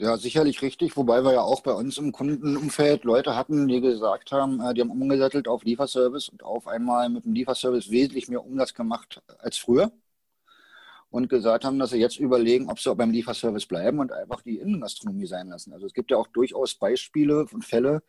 Ja. 0.00 0.16
sicherlich 0.16 0.62
richtig. 0.62 0.96
Wobei 0.96 1.22
wir 1.24 1.34
ja 1.34 1.42
auch 1.42 1.62
bei 1.62 1.72
uns 1.72 1.98
im 1.98 2.10
Kundenumfeld 2.12 3.04
Leute 3.04 3.36
hatten, 3.36 3.68
die 3.68 3.80
gesagt 3.82 4.32
haben, 4.32 4.60
äh, 4.60 4.72
die 4.72 4.80
haben 4.80 4.90
umgesattelt 4.90 5.46
auf 5.46 5.62
Lieferservice 5.62 6.30
und 6.30 6.42
auf 6.42 6.66
einmal 6.66 7.10
mit 7.10 7.26
dem 7.26 7.34
Lieferservice 7.34 7.90
wesentlich 7.90 8.28
mehr 8.28 8.44
Umsatz 8.44 8.72
gemacht 8.72 9.22
als 9.38 9.58
früher. 9.58 9.92
Und 11.10 11.28
gesagt 11.28 11.64
haben, 11.64 11.78
dass 11.78 11.90
sie 11.90 11.98
jetzt 11.98 12.18
überlegen, 12.18 12.70
ob 12.70 12.78
sie 12.80 12.94
beim 12.94 13.10
Lieferservice 13.10 13.66
bleiben 13.66 13.98
und 13.98 14.12
einfach 14.12 14.42
die 14.42 14.58
Innengastronomie 14.58 15.26
sein 15.26 15.48
lassen. 15.48 15.72
Also 15.72 15.86
es 15.86 15.92
gibt 15.92 16.10
ja 16.12 16.16
auch 16.16 16.28
durchaus 16.28 16.76
Beispiele 16.76 17.46
und 17.52 17.64
Fälle, 17.64 18.02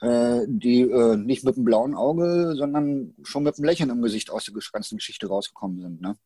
äh, 0.00 0.42
die 0.46 0.82
äh, 0.82 1.16
nicht 1.16 1.44
mit 1.44 1.56
einem 1.56 1.64
blauen 1.64 1.94
Auge, 1.94 2.54
sondern 2.56 3.14
schon 3.24 3.42
mit 3.42 3.58
einem 3.58 3.64
Lächeln 3.66 3.90
im 3.90 4.02
Gesicht 4.02 4.30
aus 4.30 4.44
der 4.46 4.54
ganzen 4.72 4.98
Geschichte 4.98 5.28
rausgekommen 5.28 5.80
sind. 5.80 6.00
Ne? 6.00 6.16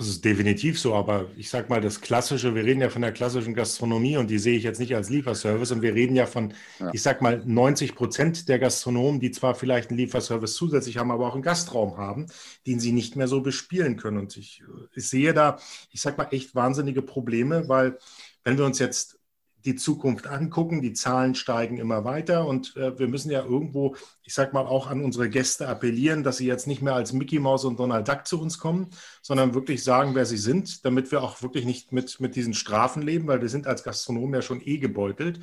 Das 0.00 0.08
ist 0.08 0.24
definitiv 0.24 0.80
so, 0.80 0.94
aber 0.94 1.26
ich 1.36 1.50
sag 1.50 1.68
mal, 1.68 1.82
das 1.82 2.00
Klassische, 2.00 2.54
wir 2.54 2.64
reden 2.64 2.80
ja 2.80 2.88
von 2.88 3.02
der 3.02 3.12
klassischen 3.12 3.52
Gastronomie 3.52 4.16
und 4.16 4.30
die 4.30 4.38
sehe 4.38 4.56
ich 4.56 4.62
jetzt 4.62 4.80
nicht 4.80 4.94
als 4.94 5.10
Lieferservice 5.10 5.72
und 5.72 5.82
wir 5.82 5.94
reden 5.94 6.16
ja 6.16 6.24
von, 6.24 6.54
ja. 6.78 6.88
ich 6.94 7.02
sag 7.02 7.20
mal, 7.20 7.42
90 7.44 7.94
Prozent 7.94 8.48
der 8.48 8.58
Gastronomen, 8.58 9.20
die 9.20 9.30
zwar 9.30 9.54
vielleicht 9.54 9.90
einen 9.90 9.98
Lieferservice 9.98 10.54
zusätzlich 10.54 10.96
haben, 10.96 11.10
aber 11.10 11.26
auch 11.26 11.34
einen 11.34 11.42
Gastraum 11.42 11.98
haben, 11.98 12.28
den 12.66 12.80
sie 12.80 12.92
nicht 12.92 13.14
mehr 13.14 13.28
so 13.28 13.42
bespielen 13.42 13.98
können. 13.98 14.16
Und 14.16 14.38
ich, 14.38 14.62
ich 14.94 15.06
sehe 15.06 15.34
da, 15.34 15.58
ich 15.90 16.00
sag 16.00 16.16
mal, 16.16 16.28
echt 16.30 16.54
wahnsinnige 16.54 17.02
Probleme, 17.02 17.68
weil 17.68 17.98
wenn 18.42 18.56
wir 18.56 18.64
uns 18.64 18.78
jetzt 18.78 19.19
die 19.64 19.76
Zukunft 19.76 20.26
angucken. 20.26 20.82
Die 20.82 20.92
Zahlen 20.92 21.34
steigen 21.34 21.78
immer 21.78 22.04
weiter 22.04 22.46
und 22.46 22.76
äh, 22.76 22.98
wir 22.98 23.08
müssen 23.08 23.30
ja 23.30 23.44
irgendwo, 23.44 23.96
ich 24.22 24.34
sag 24.34 24.52
mal, 24.52 24.66
auch 24.66 24.86
an 24.86 25.02
unsere 25.02 25.28
Gäste 25.28 25.68
appellieren, 25.68 26.22
dass 26.22 26.38
sie 26.38 26.46
jetzt 26.46 26.66
nicht 26.66 26.82
mehr 26.82 26.94
als 26.94 27.12
Mickey 27.12 27.38
Mouse 27.38 27.64
und 27.64 27.78
Donald 27.78 28.08
Duck 28.08 28.26
zu 28.26 28.40
uns 28.40 28.58
kommen, 28.58 28.90
sondern 29.22 29.54
wirklich 29.54 29.84
sagen, 29.84 30.14
wer 30.14 30.26
sie 30.26 30.38
sind, 30.38 30.84
damit 30.84 31.10
wir 31.10 31.22
auch 31.22 31.42
wirklich 31.42 31.64
nicht 31.64 31.92
mit, 31.92 32.20
mit 32.20 32.36
diesen 32.36 32.54
Strafen 32.54 33.02
leben, 33.02 33.26
weil 33.26 33.42
wir 33.42 33.48
sind 33.48 33.66
als 33.66 33.82
Gastronomen 33.84 34.34
ja 34.34 34.42
schon 34.42 34.60
eh 34.64 34.78
gebeutelt. 34.78 35.40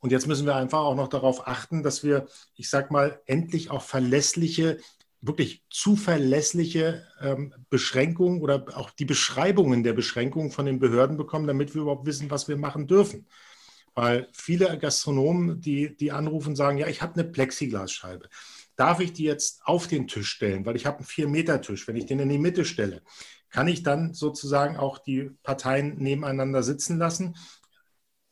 Und 0.00 0.12
jetzt 0.12 0.28
müssen 0.28 0.46
wir 0.46 0.54
einfach 0.54 0.80
auch 0.80 0.94
noch 0.94 1.08
darauf 1.08 1.48
achten, 1.48 1.82
dass 1.82 2.04
wir, 2.04 2.26
ich 2.54 2.70
sag 2.70 2.90
mal, 2.90 3.20
endlich 3.26 3.70
auch 3.70 3.82
verlässliche 3.82 4.78
wirklich 5.20 5.64
zuverlässliche 5.68 7.04
ähm, 7.20 7.52
Beschränkungen 7.70 8.40
oder 8.40 8.64
auch 8.74 8.90
die 8.90 9.04
Beschreibungen 9.04 9.82
der 9.82 9.92
Beschränkungen 9.92 10.50
von 10.50 10.66
den 10.66 10.78
Behörden 10.78 11.16
bekommen, 11.16 11.46
damit 11.46 11.74
wir 11.74 11.82
überhaupt 11.82 12.06
wissen, 12.06 12.30
was 12.30 12.48
wir 12.48 12.56
machen 12.56 12.86
dürfen. 12.86 13.26
Weil 13.98 14.28
viele 14.32 14.78
Gastronomen, 14.78 15.60
die, 15.60 15.96
die 15.96 16.12
anrufen, 16.12 16.54
sagen, 16.54 16.78
ja, 16.78 16.86
ich 16.86 17.02
habe 17.02 17.14
eine 17.14 17.24
Plexiglasscheibe. 17.24 18.28
Darf 18.76 19.00
ich 19.00 19.12
die 19.12 19.24
jetzt 19.24 19.60
auf 19.64 19.88
den 19.88 20.06
Tisch 20.06 20.28
stellen? 20.28 20.64
Weil 20.64 20.76
ich 20.76 20.86
habe 20.86 20.98
einen 20.98 21.06
Vier-Meter-Tisch. 21.06 21.88
Wenn 21.88 21.96
ich 21.96 22.06
den 22.06 22.20
in 22.20 22.28
die 22.28 22.38
Mitte 22.38 22.64
stelle, 22.64 23.02
kann 23.50 23.66
ich 23.66 23.82
dann 23.82 24.14
sozusagen 24.14 24.76
auch 24.76 24.98
die 24.98 25.30
Parteien 25.42 25.96
nebeneinander 25.98 26.62
sitzen 26.62 26.96
lassen? 26.96 27.34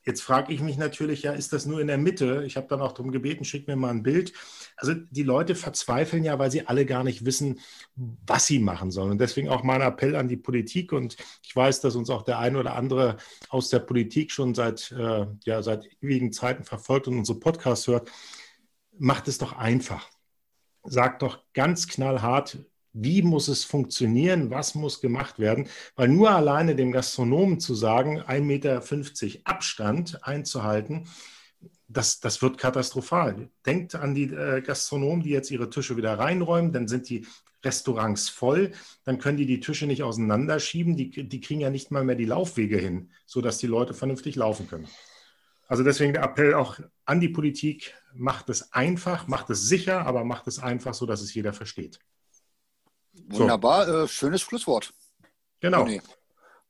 Jetzt 0.06 0.22
frage 0.22 0.52
ich 0.52 0.60
mich 0.60 0.76
natürlich, 0.76 1.24
ja, 1.24 1.32
ist 1.32 1.52
das 1.52 1.66
nur 1.66 1.80
in 1.80 1.88
der 1.88 1.98
Mitte? 1.98 2.44
Ich 2.46 2.56
habe 2.56 2.68
dann 2.68 2.80
auch 2.80 2.92
darum 2.92 3.10
gebeten, 3.10 3.44
schick 3.44 3.66
mir 3.66 3.74
mal 3.74 3.90
ein 3.90 4.04
Bild. 4.04 4.32
Also 4.76 4.94
die 4.94 5.24
Leute 5.24 5.56
verzweifeln 5.56 6.22
ja, 6.22 6.38
weil 6.38 6.52
sie 6.52 6.68
alle 6.68 6.86
gar 6.86 7.02
nicht 7.02 7.24
wissen, 7.24 7.58
was 7.96 8.46
sie 8.46 8.60
machen 8.60 8.92
sollen. 8.92 9.10
Und 9.10 9.18
deswegen 9.18 9.48
auch 9.48 9.64
mein 9.64 9.80
Appell 9.80 10.14
an 10.14 10.28
die 10.28 10.36
Politik. 10.36 10.92
Und 10.92 11.16
ich 11.42 11.56
weiß, 11.56 11.80
dass 11.80 11.96
uns 11.96 12.08
auch 12.08 12.22
der 12.22 12.38
ein 12.38 12.54
oder 12.54 12.76
andere 12.76 13.16
aus 13.48 13.68
der 13.68 13.80
Politik 13.80 14.30
schon 14.30 14.54
seit, 14.54 14.92
äh, 14.92 15.26
ja, 15.44 15.60
seit 15.64 15.88
ewigen 16.00 16.30
Zeiten 16.30 16.62
verfolgt 16.62 17.08
und 17.08 17.18
unsere 17.18 17.40
Podcasts 17.40 17.88
hört. 17.88 18.08
Macht 18.96 19.26
es 19.26 19.38
doch 19.38 19.54
einfach. 19.54 20.08
Sagt 20.84 21.22
doch 21.22 21.42
ganz 21.52 21.88
knallhart, 21.88 22.58
wie 22.98 23.22
muss 23.22 23.48
es 23.48 23.64
funktionieren, 23.64 24.50
was 24.50 24.74
muss 24.74 25.00
gemacht 25.00 25.38
werden, 25.38 25.68
weil 25.96 26.08
nur 26.08 26.30
alleine 26.30 26.74
dem 26.74 26.92
Gastronomen 26.92 27.60
zu 27.60 27.74
sagen, 27.74 28.20
1,50 28.20 28.40
Meter 28.40 28.82
Abstand 29.44 30.26
einzuhalten, 30.26 31.08
das, 31.88 32.20
das 32.20 32.42
wird 32.42 32.58
katastrophal. 32.58 33.50
Denkt 33.64 33.94
an 33.94 34.14
die 34.14 34.24
äh, 34.24 34.62
Gastronomen, 34.62 35.22
die 35.22 35.30
jetzt 35.30 35.50
ihre 35.50 35.70
Tische 35.70 35.96
wieder 35.96 36.18
reinräumen, 36.18 36.72
dann 36.72 36.88
sind 36.88 37.08
die 37.08 37.26
Restaurants 37.64 38.28
voll, 38.28 38.72
dann 39.04 39.18
können 39.18 39.36
die 39.36 39.46
die 39.46 39.60
Tische 39.60 39.86
nicht 39.86 40.02
auseinanderschieben, 40.02 40.96
die, 40.96 41.28
die 41.28 41.40
kriegen 41.40 41.60
ja 41.60 41.70
nicht 41.70 41.90
mal 41.90 42.04
mehr 42.04 42.16
die 42.16 42.24
Laufwege 42.24 42.78
hin, 42.78 43.10
sodass 43.26 43.58
die 43.58 43.66
Leute 43.66 43.92
vernünftig 43.92 44.36
laufen 44.36 44.68
können. 44.68 44.88
Also 45.68 45.82
deswegen 45.82 46.12
der 46.12 46.22
Appell 46.22 46.54
auch 46.54 46.78
an 47.04 47.20
die 47.20 47.28
Politik, 47.28 47.94
macht 48.14 48.48
es 48.48 48.72
einfach, 48.72 49.26
macht 49.26 49.50
es 49.50 49.68
sicher, 49.68 50.06
aber 50.06 50.24
macht 50.24 50.46
es 50.46 50.58
einfach, 50.58 50.94
sodass 50.94 51.20
es 51.20 51.34
jeder 51.34 51.52
versteht. 51.52 51.98
Wunderbar, 53.28 53.86
so. 53.86 54.04
äh, 54.04 54.08
schönes 54.08 54.42
Schlusswort. 54.42 54.92
Genau. 55.60 55.84
Nee. 55.84 56.02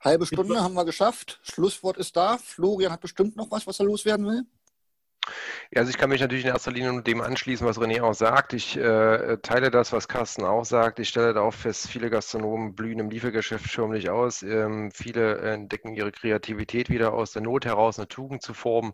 Halbe 0.01 0.27
Stunde 0.27 0.63
haben 0.63 0.75
wir 0.75 0.85
geschafft. 0.85 1.41
Schlusswort 1.43 1.97
ist 1.97 2.17
da. 2.17 2.39
Florian 2.39 2.93
hat 2.93 3.01
bestimmt 3.01 3.37
noch 3.37 3.51
was, 3.51 3.67
was 3.67 3.81
er 3.81 3.87
loswerden 3.87 4.27
will. 4.27 4.45
Ja, 5.73 5.81
also 5.81 5.91
ich 5.91 5.99
kann 5.99 6.11
mich 6.11 6.21
natürlich 6.21 6.45
in 6.45 6.53
erster 6.53 6.71
Linie 6.71 7.03
dem 7.03 7.21
anschließen, 7.21 7.67
was 7.67 7.79
René 7.81 8.01
auch 8.01 8.15
sagt. 8.15 8.53
Ich 8.53 8.77
äh, 8.77 9.39
teile 9.43 9.71
das, 9.73 9.93
was 9.93 10.07
Carsten 10.07 10.45
auch 10.45 10.65
sagt. 10.65 11.01
Ich 11.01 11.09
stelle 11.09 11.35
da 11.35 11.41
auch 11.41 11.55
fest, 11.55 11.89
viele 11.89 12.09
Gastronomen 12.09 12.77
blühen 12.77 13.01
im 13.01 13.11
Liefergeschäft 13.11 13.69
förmlich 13.69 14.09
aus. 14.09 14.45
Ähm, 14.45 14.93
viele 14.93 15.39
entdecken 15.39 15.93
ihre 15.95 16.13
Kreativität 16.13 16.89
wieder 16.89 17.13
aus 17.15 17.33
der 17.33 17.43
Not 17.43 17.65
heraus, 17.65 17.99
eine 17.99 18.07
Tugend 18.07 18.43
zu 18.43 18.55
formen. 18.55 18.93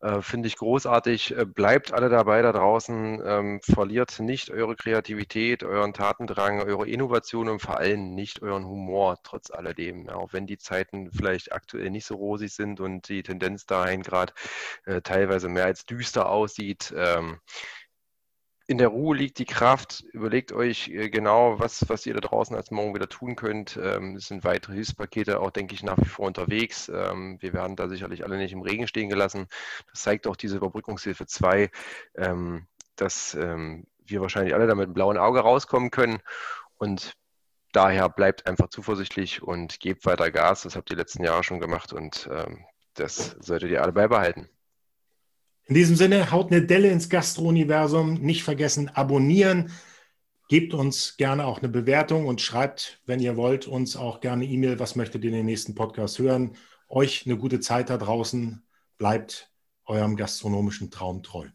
Äh, 0.00 0.20
Finde 0.20 0.48
ich 0.48 0.56
großartig. 0.56 1.36
Äh, 1.36 1.44
bleibt 1.46 1.92
alle 1.92 2.08
dabei 2.08 2.42
da 2.42 2.52
draußen. 2.52 3.22
Ähm, 3.24 3.60
verliert 3.62 4.18
nicht 4.18 4.50
eure 4.50 4.74
Kreativität, 4.74 5.62
euren 5.62 5.92
Tatendrang, 5.92 6.60
eure 6.62 6.88
Innovation 6.88 7.48
und 7.48 7.62
vor 7.62 7.78
allem 7.78 8.14
nicht 8.16 8.42
euren 8.42 8.64
Humor, 8.66 9.18
trotz 9.22 9.52
alledem. 9.52 10.08
Auch 10.08 10.32
wenn 10.32 10.48
die 10.48 10.58
Zeiten 10.58 11.12
vielleicht 11.12 11.52
aktuell 11.52 11.90
nicht 11.90 12.06
so 12.06 12.16
rosig 12.16 12.52
sind 12.52 12.80
und 12.80 13.08
die 13.08 13.22
Tendenz 13.22 13.66
dahin 13.66 14.02
gerade 14.02 14.32
äh, 14.84 15.00
teilweise 15.00 15.48
mehr 15.48 15.66
als 15.66 15.86
düster 15.86 16.07
aussieht. 16.16 16.92
Ähm, 16.96 17.38
in 18.70 18.76
der 18.76 18.88
Ruhe 18.88 19.16
liegt 19.16 19.38
die 19.38 19.46
Kraft. 19.46 20.04
Überlegt 20.12 20.52
euch 20.52 20.88
äh, 20.88 21.08
genau, 21.08 21.58
was, 21.58 21.88
was 21.88 22.04
ihr 22.04 22.12
da 22.12 22.20
draußen 22.20 22.54
als 22.54 22.70
morgen 22.70 22.94
wieder 22.94 23.08
tun 23.08 23.34
könnt. 23.34 23.78
Ähm, 23.82 24.16
es 24.16 24.28
sind 24.28 24.44
weitere 24.44 24.74
Hilfspakete 24.74 25.40
auch, 25.40 25.50
denke 25.50 25.74
ich, 25.74 25.82
nach 25.82 25.96
wie 25.96 26.04
vor 26.04 26.26
unterwegs. 26.26 26.90
Ähm, 26.94 27.38
wir 27.40 27.54
werden 27.54 27.76
da 27.76 27.88
sicherlich 27.88 28.24
alle 28.24 28.36
nicht 28.36 28.52
im 28.52 28.60
Regen 28.60 28.86
stehen 28.86 29.08
gelassen. 29.08 29.46
Das 29.90 30.02
zeigt 30.02 30.26
auch 30.26 30.36
diese 30.36 30.58
Überbrückungshilfe 30.58 31.26
2, 31.26 31.70
ähm, 32.16 32.66
dass 32.96 33.36
wir 33.36 34.20
wahrscheinlich 34.20 34.54
alle 34.54 34.66
da 34.66 34.74
mit 34.74 34.86
einem 34.86 34.94
blauen 34.94 35.18
Auge 35.18 35.38
rauskommen 35.40 35.92
können. 35.92 36.20
Und 36.78 37.12
daher 37.72 38.08
bleibt 38.08 38.48
einfach 38.48 38.68
zuversichtlich 38.70 39.40
und 39.40 39.78
gebt 39.78 40.04
weiter 40.04 40.32
Gas. 40.32 40.62
Das 40.62 40.74
habt 40.74 40.90
ihr 40.90 40.96
die 40.96 41.00
letzten 41.00 41.22
Jahre 41.22 41.44
schon 41.44 41.60
gemacht 41.60 41.92
und 41.92 42.28
das 42.94 43.36
solltet 43.38 43.70
ihr 43.70 43.82
alle 43.82 43.92
beibehalten. 43.92 44.48
In 45.68 45.74
diesem 45.74 45.96
Sinne, 45.96 46.30
haut 46.30 46.50
eine 46.50 46.62
Delle 46.62 46.88
ins 46.88 47.10
Gastro-Universum. 47.10 48.14
Nicht 48.14 48.42
vergessen, 48.42 48.88
abonnieren. 48.88 49.70
Gebt 50.48 50.72
uns 50.72 51.18
gerne 51.18 51.44
auch 51.44 51.58
eine 51.58 51.68
Bewertung 51.68 52.26
und 52.26 52.40
schreibt, 52.40 53.02
wenn 53.04 53.20
ihr 53.20 53.36
wollt, 53.36 53.66
uns 53.66 53.94
auch 53.94 54.20
gerne 54.20 54.46
E-Mail, 54.46 54.78
was 54.78 54.96
möchtet 54.96 55.24
ihr 55.24 55.30
in 55.30 55.36
den 55.36 55.46
nächsten 55.46 55.74
Podcast 55.74 56.18
hören. 56.18 56.56
Euch 56.88 57.26
eine 57.26 57.36
gute 57.36 57.60
Zeit 57.60 57.90
da 57.90 57.98
draußen. 57.98 58.66
Bleibt 58.96 59.52
eurem 59.84 60.16
gastronomischen 60.16 60.90
Traum 60.90 61.22
treu. 61.22 61.48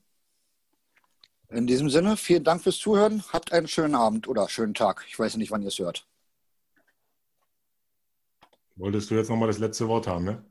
In 1.49 1.65
diesem 1.65 1.89
Sinne, 1.89 2.15
vielen 2.15 2.43
Dank 2.43 2.61
fürs 2.61 2.77
Zuhören. 2.77 3.23
Habt 3.33 3.51
einen 3.51 3.67
schönen 3.67 3.95
Abend 3.95 4.27
oder 4.27 4.47
schönen 4.47 4.75
Tag. 4.75 5.05
Ich 5.07 5.17
weiß 5.17 5.37
nicht, 5.37 5.49
wann 5.49 5.63
ihr 5.63 5.69
es 5.69 5.79
hört. 5.79 6.07
Wolltest 8.75 9.09
du 9.09 9.15
jetzt 9.15 9.29
nochmal 9.29 9.47
das 9.47 9.57
letzte 9.57 9.87
Wort 9.87 10.05
haben, 10.05 10.25
ne? 10.25 10.45